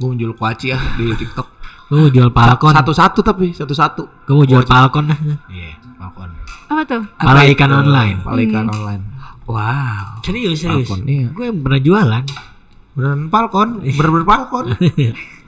Gua 0.00 0.08
menjual 0.10 0.32
kuaci 0.32 0.72
ya 0.72 0.80
di 0.96 1.12
TikTok. 1.12 1.46
gua 1.92 1.96
mau 2.00 2.08
jual 2.08 2.30
palkon. 2.32 2.72
Satu-satu 2.72 3.20
tapi 3.20 3.52
satu-satu. 3.52 4.02
Gua 4.24 4.34
mau 4.40 4.46
jual 4.48 4.64
palkon. 4.64 5.12
Iya, 5.52 5.76
palkon. 6.00 6.30
Apa 6.72 6.82
tuh? 6.88 7.02
Pala 7.20 7.44
ikan 7.52 7.68
online. 7.68 8.16
Palikan 8.24 8.66
online. 8.66 9.02
Wow. 9.44 10.22
Serius, 10.22 10.62
serius. 10.62 10.88
Palkon, 10.88 11.02
iya. 11.04 11.28
Gue 11.34 11.50
pernah 11.50 11.80
jualan. 11.82 12.24
Beneran 12.94 13.26
palkon, 13.28 13.68
bener-bener 13.82 14.26
palkon. 14.26 14.64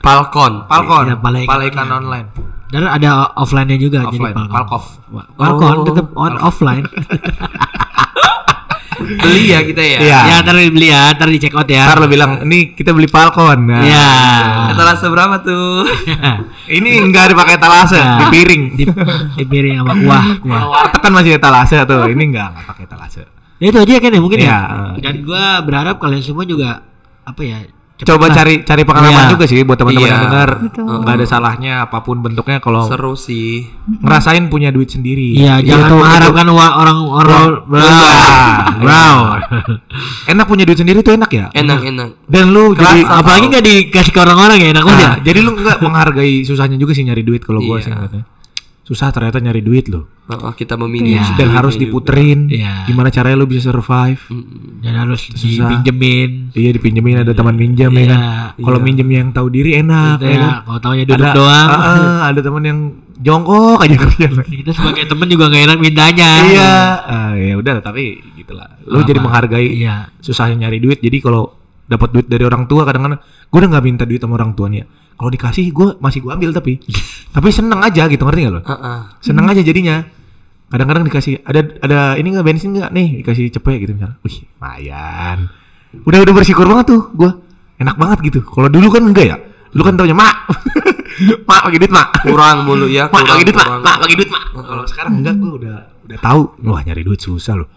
Palkon. 0.03 0.53
Palkon. 0.71 1.05
Iya, 1.09 1.17
pala 1.17 1.63
ikan 1.67 1.89
online. 1.89 2.27
Dan 2.69 2.89
ada 2.89 3.29
offline-nya 3.37 3.77
juga 3.77 4.03
Offline, 4.05 4.33
jadi 4.33 4.49
palkon. 4.49 4.51
palkov. 4.51 4.83
Palkon 5.37 5.75
Oh, 5.79 5.85
tetap 5.87 6.07
on 6.13 6.33
offline. 6.37 6.85
Beli 8.95 9.49
ya 9.49 9.59
kita 9.61 9.79
ya. 9.79 9.97
Iya. 9.99 10.19
ya, 10.23 10.35
ntar 10.41 10.55
dibeli 10.55 10.87
ya, 10.87 11.11
ntar 11.11 11.27
di 11.27 11.37
check 11.37 11.53
out 11.53 11.65
ya. 11.65 11.83
Ntar 11.85 11.97
lo 11.97 12.07
bilang, 12.07 12.41
ini 12.41 12.71
kita 12.71 12.91
beli 12.91 13.05
palkon. 13.05 13.59
Nah, 13.65 13.81
Iya. 13.81 14.07
Etalase 14.71 15.05
berapa 15.07 15.35
tuh? 15.39 15.85
Ini 16.77 16.89
enggak 17.01 17.29
dipakai 17.29 17.55
etalase, 17.55 17.99
Nah. 17.99 18.17
di 18.17 18.25
piring. 18.29 18.63
di, 18.73 18.83
di 19.35 19.43
piring 19.43 19.75
sama 19.77 19.93
kuah, 19.95 20.23
kuah. 20.39 20.61
Warteg 20.65 20.99
kan 20.99 21.11
masih 21.11 21.31
etalase 21.33 21.75
tuh. 21.83 22.07
Ini 22.07 22.23
enggak, 22.23 22.47
enggak 22.51 22.65
pakai 22.65 22.83
etalase. 22.85 23.23
Ya, 23.59 23.69
itu 23.69 23.79
aja 23.79 23.93
kan 23.97 24.11
ya 24.11 24.19
mungkin 24.19 24.39
Iya. 24.39 24.47
ya. 24.47 24.57
Dan 24.99 25.15
gua 25.21 25.43
berharap 25.59 25.95
kalian 25.97 26.19
semua 26.19 26.43
juga 26.43 26.83
apa 27.21 27.41
ya? 27.41 27.63
Cepet 27.93 28.09
Coba 28.09 28.25
lah. 28.25 28.35
cari 28.35 28.53
cari 28.59 28.83
pengalaman 28.83 29.23
Iya. 29.23 29.31
juga 29.31 29.45
sih 29.45 29.61
buat 29.61 29.77
teman-teman 29.77 30.01
Iya. 30.01 30.11
yang 30.11 30.25
dengar. 30.25 30.49
Betul. 30.59 30.85
Enggak 30.89 31.13
ada 31.13 31.25
salahnya 31.25 31.73
apa 31.83 31.97
pun 31.99 32.17
bentuknya 32.19 32.57
kalau 32.57 32.83
Seru 32.83 33.13
sih. 33.13 33.69
ngerasain 34.01 34.43
punya 34.47 34.69
duit 34.69 34.89
sendiri. 34.89 35.37
Iya, 35.37 35.61
jangan 35.61 35.87
Itu- 35.87 35.99
mengharapkan 35.99 36.47
orang 36.49 36.97
orang 37.07 37.37
Wah. 37.69 38.73
wow. 38.79 39.17
enak 40.31 40.45
punya 40.45 40.63
duit 40.63 40.75
sendiri 40.75 40.99
tuh 40.99 41.13
enak 41.13 41.29
ya. 41.29 41.45
Enak 41.51 41.79
enak. 41.83 42.07
Dan 42.25 42.49
lu 42.49 42.73
jadi 42.73 43.01
Kerasa. 43.03 43.19
Apalagi 43.19 43.45
nggak 43.47 43.63
dikasih 43.63 44.11
ke 44.11 44.19
orang-orang 44.19 44.57
ya 44.57 44.67
enak 44.71 44.83
Nah, 44.83 44.93
aja. 44.93 45.07
jadi 45.21 45.39
lu 45.39 45.53
nggak 45.53 45.77
menghargai 45.79 46.41
susahnya 46.41 46.75
juga 46.75 46.91
sih 46.91 47.03
nyari 47.03 47.21
duit 47.21 47.41
kalau 47.41 47.59
gua 47.59 47.77
Iya. 47.77 47.83
sih 47.83 47.91
katanya. 47.91 48.25
Susah 48.83 49.09
ternyata 49.09 49.39
nyari 49.39 49.59
duit 49.59 49.87
loh. 49.87 50.11
Oh, 50.25 50.51
kita 50.51 50.75
memilih 50.75 51.15
Iya. 51.17 51.35
Dan 51.35 51.51
harus 51.51 51.75
diputerin. 51.75 52.47
Iya. 52.47 52.83
Gimana 52.83 53.07
caranya 53.07 53.35
lu 53.35 53.45
bisa 53.45 53.63
survive? 53.65 54.19
Dan 54.79 54.93
harus 54.93 55.23
Susah. 55.25 55.67
dipinjemin. 55.67 56.51
Iya 56.51 56.69
dipinjemin 56.73 57.15
ada 57.17 57.31
teman 57.31 57.55
minjam 57.55 57.87
ya 57.89 57.97
Iya, 57.97 58.07
kan. 58.07 58.19
Kalau 58.57 58.77
iya. 58.77 58.85
minjem 58.85 59.07
yang 59.09 59.27
tahu 59.31 59.47
diri 59.47 59.71
enak 59.77 60.15
Gitu 60.17 60.25
ya 60.25 60.31
ya, 60.31 60.39
kan. 60.39 60.51
kalau 60.63 60.79
taunya 60.79 61.03
duduk 61.05 61.23
ada, 61.23 61.31
doang. 61.33 61.69
Ah, 61.69 61.79
ah, 61.79 62.19
ada 62.27 62.39
teman 62.39 62.63
yang 62.63 62.79
jongkok 63.17 63.79
aja 63.79 63.95
kerja. 63.97 64.27
Kita 64.59 64.71
sebagai 64.73 65.03
temen 65.05 65.27
juga 65.27 65.43
gak 65.47 65.63
enak 65.63 65.77
mintanya. 65.79 66.31
iya. 66.45 66.71
Ah, 66.99 67.31
ya 67.33 67.55
udah 67.55 67.79
tapi 67.79 68.03
gitulah. 68.33 68.67
Lu 68.83 68.99
Apa? 68.99 69.07
jadi 69.07 69.19
menghargai 69.19 69.67
Iya. 69.75 70.11
susahnya 70.19 70.67
nyari 70.67 70.79
duit. 70.79 70.99
Jadi 70.99 71.19
kalau 71.19 71.55
dapat 71.93 72.09
duit 72.09 72.25
dari 72.25 72.41
orang 72.41 72.65
tua 72.65 72.81
kadang-kadang 72.83 73.21
gue 73.21 73.57
udah 73.61 73.69
nggak 73.69 73.85
minta 73.85 74.03
duit 74.09 74.17
sama 74.17 74.41
orang 74.41 74.57
tuanya. 74.57 74.83
Kalau 75.13 75.29
dikasih 75.29 75.69
gue 75.69 75.87
masih 76.01 76.25
gue 76.25 76.31
ambil 76.33 76.49
tapi 76.49 76.81
tapi 77.35 77.47
seneng 77.53 77.79
aja 77.79 78.09
gitu 78.09 78.25
ngerti 78.25 78.41
gak 78.49 78.53
lo? 78.53 78.61
Heeh. 78.65 78.99
Seneng 79.21 79.45
aja 79.45 79.61
jadinya. 79.61 80.01
Kadang-kadang 80.73 81.05
dikasih 81.05 81.45
ada 81.45 81.61
ada 81.85 81.99
ini 82.17 82.33
nggak 82.33 82.45
bensin 82.49 82.73
nggak 82.73 82.89
nih 82.89 83.07
dikasih 83.21 83.53
cepet 83.53 83.77
gitu 83.85 83.93
misalnya. 83.93 84.17
Wih, 84.25 84.41
lumayan. 84.57 85.37
Udah 86.01 86.19
udah 86.25 86.33
bersyukur 86.33 86.65
banget 86.65 86.97
tuh 86.97 87.01
gue. 87.13 87.29
Enak 87.77 87.93
banget 88.01 88.17
gitu. 88.33 88.41
Kalau 88.41 88.73
dulu 88.73 88.89
kan 88.89 89.05
enggak 89.05 89.25
ya. 89.29 89.37
Dulu 89.69 89.81
kan 89.85 89.93
taunya 89.93 90.17
mak. 90.17 90.33
mak 91.49 91.61
bagi 91.69 91.77
duit 91.77 91.93
mak. 91.93 92.07
Kurang 92.25 92.65
mulu 92.65 92.89
ya, 92.89 93.05
Mak 93.05 93.21
kurang. 93.21 93.29
bagi 93.37 93.43
duit 93.45 93.57
mak. 93.57 93.67
kurang. 93.69 93.81
Mak 93.85 93.97
bagi 94.01 94.15
duit 94.17 94.29
mak. 94.33 94.43
Kalau 94.49 94.83
sekarang 94.89 95.13
enggak 95.21 95.35
gue 95.37 95.51
udah 95.61 95.77
udah 96.09 96.17
tahu. 96.17 96.41
Wah 96.65 96.81
nyari 96.81 97.01
duit 97.05 97.21
susah 97.21 97.53
loh. 97.53 97.69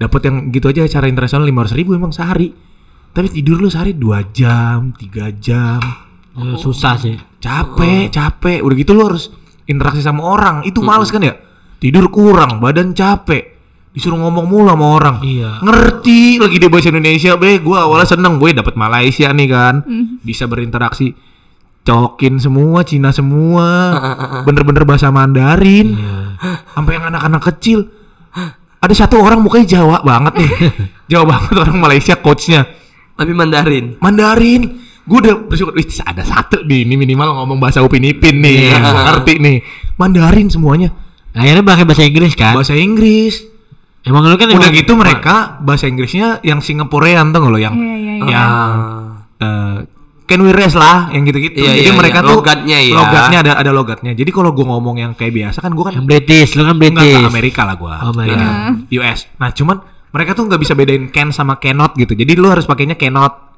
Dapat 0.00 0.20
yang 0.24 0.36
gitu 0.48 0.66
aja 0.72 0.88
cara 0.88 1.06
internasional 1.12 1.44
lima 1.44 1.68
ribu 1.68 1.92
emang 1.92 2.16
sehari. 2.16 2.48
Tapi 3.12 3.28
tidur 3.28 3.60
lu 3.60 3.68
sehari 3.68 3.92
dua 3.92 4.24
jam, 4.32 4.96
tiga 4.96 5.28
jam. 5.36 5.80
Ya, 6.32 6.56
susah 6.56 6.96
sih. 6.96 7.20
Capek, 7.44 8.08
capek. 8.08 8.64
Udah 8.64 8.76
gitu 8.76 8.96
lu 8.96 9.04
harus 9.04 9.28
interaksi 9.68 10.00
sama 10.00 10.24
orang. 10.24 10.64
Itu 10.64 10.80
males 10.80 11.12
kan 11.12 11.20
ya? 11.20 11.36
Tidur 11.76 12.08
kurang, 12.08 12.64
badan 12.64 12.96
capek. 12.96 13.52
Disuruh 13.92 14.16
ngomong 14.16 14.48
mulu 14.48 14.72
sama 14.72 14.86
orang. 14.96 15.16
Iya. 15.20 15.60
Ngerti 15.60 16.40
lagi 16.40 16.56
dia 16.56 16.72
bahasa 16.72 16.88
Indonesia, 16.88 17.36
be. 17.36 17.60
Gua 17.60 17.84
awalnya 17.84 18.08
seneng, 18.16 18.40
gue 18.40 18.56
dapat 18.56 18.72
Malaysia 18.80 19.28
nih 19.28 19.48
kan. 19.52 19.84
Bisa 20.24 20.48
berinteraksi. 20.48 21.12
Cokin 21.84 22.40
semua, 22.40 22.80
Cina 22.88 23.12
semua. 23.12 23.92
Bener-bener 24.48 24.88
bahasa 24.88 25.12
Mandarin. 25.12 26.00
Iya. 26.00 26.16
Sampai 26.72 26.96
yang 26.96 27.12
anak-anak 27.12 27.42
kecil. 27.52 27.92
Ada 28.80 29.04
satu 29.04 29.20
orang 29.20 29.44
mukanya 29.44 29.78
Jawa 29.78 30.00
banget 30.00 30.40
nih. 30.40 30.50
Jawa 31.12 31.24
banget 31.28 31.54
orang 31.60 31.76
Malaysia 31.76 32.16
coachnya. 32.16 32.64
Tapi 33.12 33.32
Mandarin. 33.32 33.96
Mandarin. 33.98 34.62
Gue 35.02 35.18
udah 35.18 35.34
bersyukur, 35.42 35.74
Wih, 35.74 35.82
ada 36.00 36.22
satu 36.22 36.62
nih, 36.62 36.86
ini 36.86 36.94
minimal 36.94 37.34
ngomong 37.34 37.58
bahasa 37.58 37.82
Upin 37.82 38.02
Ipin 38.02 38.38
nih, 38.38 38.70
yang 38.70 38.80
gua 38.80 39.02
ngerti 39.10 39.34
nih. 39.36 39.58
Mandarin 39.94 40.46
semuanya, 40.46 40.94
Akhirnya 41.32 41.60
pakai 41.60 41.82
bahasa 41.82 42.04
Inggris 42.04 42.32
kan? 42.34 42.54
bahasa 42.54 42.72
Inggris. 42.72 43.42
Emang 44.02 44.22
lu 44.22 44.34
kan 44.34 44.46
Udah 44.46 44.62
emang- 44.62 44.74
gitu 44.74 44.92
mereka 44.94 45.58
bahasa 45.58 45.86
Inggrisnya 45.86 46.38
yang 46.42 46.58
Singaporean 46.58 47.30
tuh 47.30 47.42
lo 47.42 47.56
yang 47.56 47.72
Iya, 47.72 47.94
iya, 47.94 48.12
iya. 48.14 48.26
yang 48.28 48.50
eh, 49.38 49.76
can 50.24 50.38
we 50.38 50.50
rest 50.50 50.74
lah 50.74 51.06
yang 51.08 51.22
gitu-gitu. 51.22 51.54
Iya, 51.56 51.70
Jadi 51.72 51.82
iya, 51.84 51.94
mereka 51.94 52.18
iya. 52.18 52.26
tuh 52.26 52.36
Logatnya 52.36 52.78
ya. 52.78 52.94
Logatnya 52.94 53.38
ada 53.40 53.52
ada 53.58 53.70
logatnya. 53.70 54.12
Jadi 54.12 54.30
kalau 54.30 54.50
gue 54.50 54.62
ngomong 54.62 54.96
yang 54.98 55.12
kayak 55.14 55.32
biasa 55.32 55.58
kan 55.58 55.70
gue 55.70 55.82
kan 55.82 55.94
yang 55.94 56.04
British, 56.04 56.54
lu 56.54 56.62
kan 56.62 56.74
enggak 56.74 56.94
British. 56.94 57.14
ke 57.16 57.26
Amerika 57.26 57.60
lah 57.62 57.74
gue. 57.74 57.94
Oh, 57.96 58.10
Amerika. 58.12 58.46
US. 58.92 59.18
Nah, 59.36 59.50
cuman 59.50 59.76
mereka 60.12 60.36
tuh 60.36 60.44
nggak 60.44 60.60
bisa 60.60 60.76
bedain 60.76 61.08
can 61.08 61.32
sama 61.32 61.56
cannot 61.56 61.96
gitu. 61.96 62.12
Jadi 62.12 62.36
lu 62.36 62.52
harus 62.52 62.68
pakainya 62.68 62.94
cannot. 63.00 63.52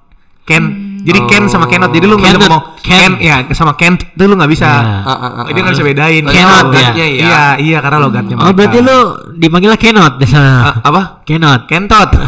Can. 0.45 0.65
Jadi 1.05 1.25
can 1.25 1.49
sama 1.49 1.65
cannot. 1.67 1.89
Jadi 1.91 2.05
lu 2.05 2.21
nggak 2.21 2.37
bisa 2.37 2.39
Cannot. 2.39 2.53
ngomong 2.53 2.65
can. 2.85 3.13
Can. 3.17 3.25
ya 3.25 3.37
sama 3.57 3.73
can 3.81 3.97
tuh 3.97 4.29
lu 4.29 4.37
nggak 4.37 4.53
bisa. 4.53 4.69
Iya. 4.69 5.01
Ah, 5.03 5.11
ah, 5.11 5.25
ah, 5.25 5.45
Dia 5.49 5.61
nggak 5.61 5.73
ah. 5.73 5.77
bisa 5.77 5.85
bedain. 5.89 6.25
Cannot, 6.29 6.67
ya. 6.77 6.91
Iya, 6.95 7.45
iya 7.59 7.79
karena 7.81 7.99
logatnya 8.05 8.37
Oh 8.37 8.53
mereka. 8.53 8.57
berarti 8.61 8.79
lu 8.85 8.99
dipanggilnya 9.41 9.79
Kenot 9.81 10.21
di 10.21 10.27
sana. 10.29 10.53
Ah, 10.69 10.75
apa? 10.85 11.03
Kenot. 11.25 11.65
Kentot. 11.65 12.13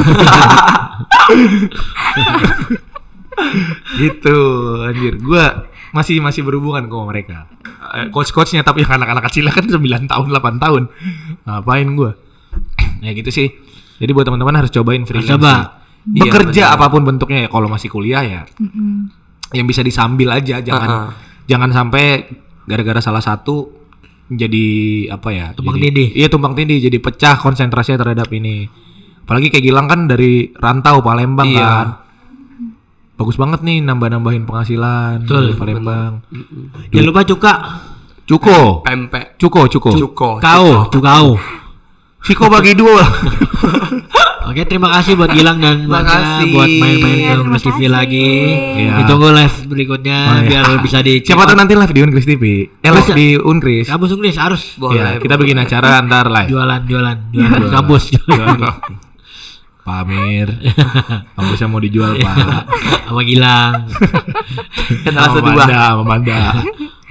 gitu, 4.01 4.39
anjir. 4.89 5.21
Gua 5.21 5.69
masih 5.93 6.21
masih 6.25 6.41
berhubungan 6.45 6.89
kok 6.89 6.97
sama 6.97 7.07
mereka. 7.13 7.37
Eh, 7.97 8.09
Coach-coachnya 8.13 8.65
tapi 8.65 8.85
yang 8.85 8.97
anak-anak 8.97 9.29
kecil 9.31 9.49
kan 9.53 9.65
9 9.65 10.09
tahun, 10.09 10.27
8 10.33 10.57
tahun. 10.57 10.83
Ngapain 11.45 11.89
gua? 11.95 12.13
ya 13.05 13.13
gitu 13.13 13.29
sih. 13.29 13.53
Jadi 13.97 14.11
buat 14.11 14.25
teman-teman 14.25 14.55
harus 14.57 14.71
cobain 14.71 15.03
freelance. 15.03 15.31
Coba. 15.31 15.53
sih. 16.05 16.23
Bekerja 16.23 16.55
Iya, 16.55 16.67
benar. 16.69 16.77
apa 16.77 16.87
pun 16.89 17.03
bentuknya 17.03 17.39
ya 17.41 17.49
kalau 17.49 17.67
masih 17.67 17.89
kuliah 17.89 18.23
ya 18.23 18.43
Mm-mm. 18.55 19.11
yang 19.51 19.67
bisa 19.67 19.83
disambil 19.83 20.31
aja 20.31 20.61
jangan 20.61 20.87
Ah, 20.87 20.99
ah. 21.01 21.11
jangan 21.45 21.67
sampai 21.69 22.31
gara-gara 22.63 23.01
salah 23.01 23.19
satu 23.19 23.75
jadi 24.29 24.67
apa 25.09 25.29
ya 25.31 25.47
Tumpang 25.53 25.75
jadi- 25.75 25.91
tindih. 25.91 26.09
iya 26.15 26.27
tumpang 26.27 26.55
tindih 26.55 26.79
jadi 26.79 26.95
pecah 26.97 27.35
konsentrasinya 27.37 27.99
terhadap 28.01 28.31
ini 28.31 28.71
apalagi 29.21 29.51
kayak 29.51 29.65
Gilang 29.65 29.87
kan 29.87 30.07
dari 30.07 30.51
rantau 30.53 30.99
Palembang 31.01 31.47
Iya. 31.49 31.67
kan 31.67 31.87
bagus 33.17 33.35
banget 33.35 33.61
nih 33.63 33.83
nambah-nambahin 33.83 34.45
penghasilan 34.45 35.23
Betul, 35.23 35.43
dari 35.45 35.57
Palembang 35.57 36.13
Jangan 36.89 37.03
lupa 37.05 37.21
cuka. 37.25 37.53
cuko 38.23 38.59
Pempek. 38.81 39.35
cuko 39.37 39.67
cuko 39.67 39.91
Cuko. 39.91 40.31
Kau, 40.39 40.87
cukau. 40.87 41.35
Siko 42.27 42.47
bagi 42.49 42.75
dua 42.75 43.03
Oke, 44.47 44.63
terima 44.63 44.87
kasih 44.89 45.19
buat 45.19 45.27
Gilang 45.29 45.59
dan 45.59 45.87
kasih. 45.87 46.55
buat 46.55 46.71
main-main 46.71 46.97
Iya, 46.97 47.03
ke 47.03 47.35
terima 47.35 47.43
Unkris 47.51 47.63
TV 47.63 47.75
kasih. 47.77 47.91
lagi. 47.91 48.31
Iya. 48.79 48.93
Ditunggu 49.03 49.29
live 49.33 49.57
berikutnya 49.67 50.19
Oh, 50.23 50.35
iya. 50.37 50.47
biar 50.47 50.65
bisa 50.87 50.99
di 51.01 51.13
siapa 51.19 51.43
tuh 51.45 51.57
nanti 51.57 51.75
live 51.75 51.91
di 51.91 52.01
Unkris 52.01 52.25
TV 52.25 52.45
eh 52.79 52.91
live 52.91 53.11
di 53.13 53.29
Unkris 53.37 53.87
Kampus 53.87 54.11
Unkris 54.13 54.37
harus 54.37 54.63
Boleh. 54.77 54.97
ya 54.97 55.09
kita 55.19 55.35
bikin 55.35 55.59
acara 55.59 55.99
antar 55.99 56.31
live 56.31 56.49
jualan 56.49 56.81
jualan 56.85 57.17
jualan 57.29 57.63
kampus. 57.69 58.03
Jualan. 58.23 58.59
Pak 59.83 59.97
Amir 60.03 60.49
kampusnya 61.33 61.67
mau 61.73 61.79
dijual 61.79 62.15
Pak 62.17 62.35
Sama 63.05 63.23
Gilang. 63.23 63.73
Kan 65.03 65.13
sama. 65.13 65.39
Manda 65.43 65.67
sama 65.93 66.03
Manda 66.05 66.39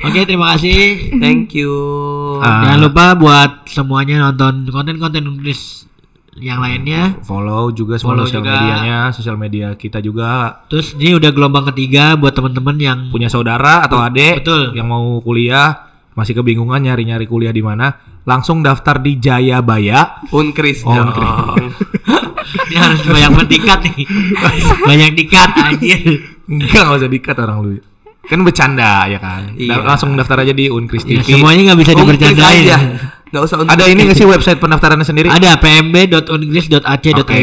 Oke, 0.05 0.21
terima 0.23 0.53
kasih. 0.53 1.11
Thank 1.17 1.57
you. 1.57 1.73
Ah. 2.39 2.61
Jangan 2.69 2.79
lupa 2.81 3.05
buat 3.17 3.51
semuanya 3.65 4.29
nonton 4.29 4.69
konten-konten 4.69 5.25
Unkris 5.25 5.89
yang 6.35 6.59
lainnya. 6.59 7.15
follow 7.23 7.71
juga 7.71 7.95
semua 7.95 8.13
Follow 8.13 8.27
sosial 8.27 8.43
juga. 8.43 8.51
medianya, 8.53 8.97
sosial 9.09 9.39
media 9.39 9.71
kita 9.73 10.03
juga 10.03 10.61
Terus 10.67 10.91
ini 10.99 11.15
udah 11.15 11.31
gelombang 11.31 11.63
ketiga 11.71 12.19
buat 12.19 12.35
teman-teman 12.35 12.75
yang 12.75 12.99
punya 13.07 13.31
saudara 13.31 13.87
atau 13.87 14.03
adik 14.03 14.43
Betul. 14.43 14.75
yang 14.75 14.91
mau 14.91 15.23
kuliah 15.23 15.87
masih 16.11 16.35
kebingungan 16.35 16.79
nyari-nyari 16.79 17.27
kuliah 17.27 17.51
di 17.51 17.59
mana, 17.59 17.91
langsung 18.23 18.63
daftar 18.63 18.99
di 18.99 19.19
Jayabaya. 19.19 20.23
Unkris 20.31 20.83
Oh, 20.83 20.95
dong. 20.95 21.11
Unkris. 21.11 21.75
Ini 22.71 22.77
harus 22.79 23.01
banyak 23.03 23.31
bertikat 23.35 23.79
nih. 23.83 24.03
banyak 24.89 25.11
dikat 25.11 25.49
anjir. 25.59 25.99
Enggak, 26.47 26.87
enggak 26.87 26.99
usah 27.03 27.11
dikat 27.11 27.35
orang 27.35 27.57
lu. 27.59 27.71
Kan 28.25 28.41
bercanda 28.41 29.05
ya 29.05 29.17
kan. 29.17 29.53
Iya. 29.53 29.81
Langsung 29.81 30.13
daftar 30.13 30.41
aja 30.41 30.51
di 30.51 30.65
Unkris 30.67 31.05
Ya, 31.05 31.21
TV. 31.21 31.37
semuanya 31.37 31.71
nggak 31.71 31.79
bisa 31.79 31.91
Unkris 31.93 32.17
dibercandain. 32.17 32.63
aja. 32.65 32.77
Nggak 33.25 33.41
usah. 33.43 33.57
Ada 33.65 33.83
ini 33.85 34.01
nggak 34.05 34.17
sih 34.17 34.25
website 34.25 34.59
pendaftarannya 34.59 35.03
sendiri? 35.03 35.27
Ada 35.29 35.59
pmb.unkris.ac.id. 35.59 37.17
Oke, 37.17 37.39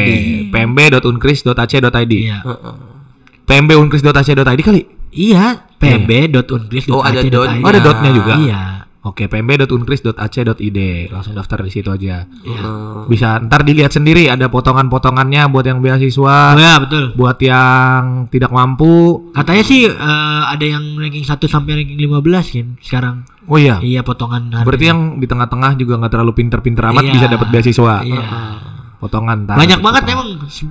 pmb.unkris.ac.id. 0.49 2.13
Iya. 2.13 2.39
Pmb.unkris.ac.id 3.43 4.61
kali? 4.63 4.83
Iya, 5.13 5.69
pmb.unkris.ac.id. 5.77 6.91
Oh, 6.91 7.05
ada 7.05 7.21
dotnya. 7.21 7.61
Oh, 7.61 7.69
ada 7.69 7.81
dotnya 7.81 8.11
juga. 8.11 8.35
Iya. 8.39 8.63
Oke, 9.03 9.27
pmb.unkris.ac.id. 9.27 10.79
Langsung 11.11 11.35
daftar 11.35 11.59
di 11.61 11.71
situ 11.71 11.91
aja. 11.91 12.23
Heeh. 12.23 13.11
Bisa 13.11 13.35
ntar 13.41 13.63
dilihat 13.63 13.91
sendiri 13.91 14.31
ada 14.31 14.47
potongan-potongannya 14.47 15.51
buat 15.51 15.67
yang 15.67 15.83
beasiswa, 15.83 16.55
Oh 16.55 16.61
ya, 16.61 16.79
betul. 16.79 17.11
buat 17.13 17.35
yang 17.39 18.31
tidak 18.31 18.49
mampu. 18.49 19.27
Katanya 19.33 19.63
sih 19.63 19.91
eh, 19.91 20.43
ada 20.47 20.63
yang 20.63 20.95
ranking 20.95 21.27
1 21.27 21.35
sampai 21.43 21.73
ranking 21.77 21.99
15 21.99 22.15
kan 22.49 22.67
sekarang. 22.79 23.17
Oh 23.45 23.59
iya. 23.59 23.83
Iya, 23.83 24.01
potongan 24.01 24.55
harga. 24.55 24.67
Berarti 24.71 24.87
yang 24.87 25.19
di 25.19 25.27
tengah-tengah 25.27 25.75
juga 25.75 25.99
nggak 25.99 26.13
terlalu 26.15 26.33
pinter-pinter 26.33 26.85
amat 26.89 27.03
Iya. 27.03 27.13
bisa 27.13 27.27
dapat 27.27 27.49
beasiswa. 27.51 27.95
Iya. 28.07 28.23
Potongan 29.03 29.51
ntar. 29.51 29.59
Banyak 29.59 29.81
banget 29.83 30.03
emang 30.15 30.29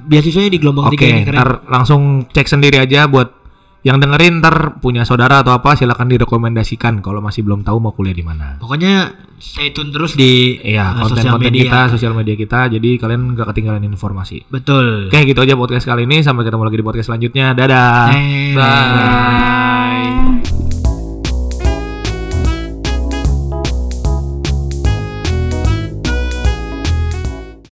beasiswanya 0.08 0.48
di 0.48 0.60
gelombang 0.64 0.88
Oke, 0.88 0.96
tiga 0.96 1.06
ini 1.10 1.22
keren. 1.28 1.36
ntar 1.36 1.50
langsung 1.68 2.02
cek 2.32 2.48
sendiri 2.48 2.80
aja 2.80 3.12
buat 3.12 3.41
yang 3.82 3.98
dengerin 3.98 4.46
ntar 4.46 4.78
punya 4.78 5.02
saudara 5.02 5.42
atau 5.42 5.58
apa 5.58 5.74
silakan 5.74 6.06
direkomendasikan 6.06 7.02
kalau 7.02 7.18
masih 7.18 7.42
belum 7.42 7.66
tahu 7.66 7.82
mau 7.82 7.94
kuliah 7.98 8.14
di 8.14 8.22
mana. 8.22 8.62
Pokoknya 8.62 9.10
stay 9.42 9.74
tune 9.74 9.90
terus 9.90 10.14
di 10.14 10.62
Iya, 10.62 10.94
eh, 10.94 11.02
konten-konten 11.02 11.50
media. 11.50 11.66
kita, 11.66 11.80
sosial 11.98 12.14
media 12.14 12.38
kita, 12.38 12.70
jadi 12.70 12.90
kalian 13.02 13.34
nggak 13.34 13.48
ketinggalan 13.50 13.82
informasi. 13.82 14.46
Betul. 14.54 15.10
Oke, 15.10 15.26
gitu 15.26 15.42
aja 15.42 15.58
podcast 15.58 15.90
kali 15.90 16.06
ini. 16.06 16.22
Sampai 16.22 16.46
ketemu 16.46 16.62
lagi 16.62 16.78
di 16.78 16.86
podcast 16.86 17.08
selanjutnya. 17.10 17.58
Dadah. 17.58 18.14
Eh, 18.14 18.54
Bye. 18.54 19.81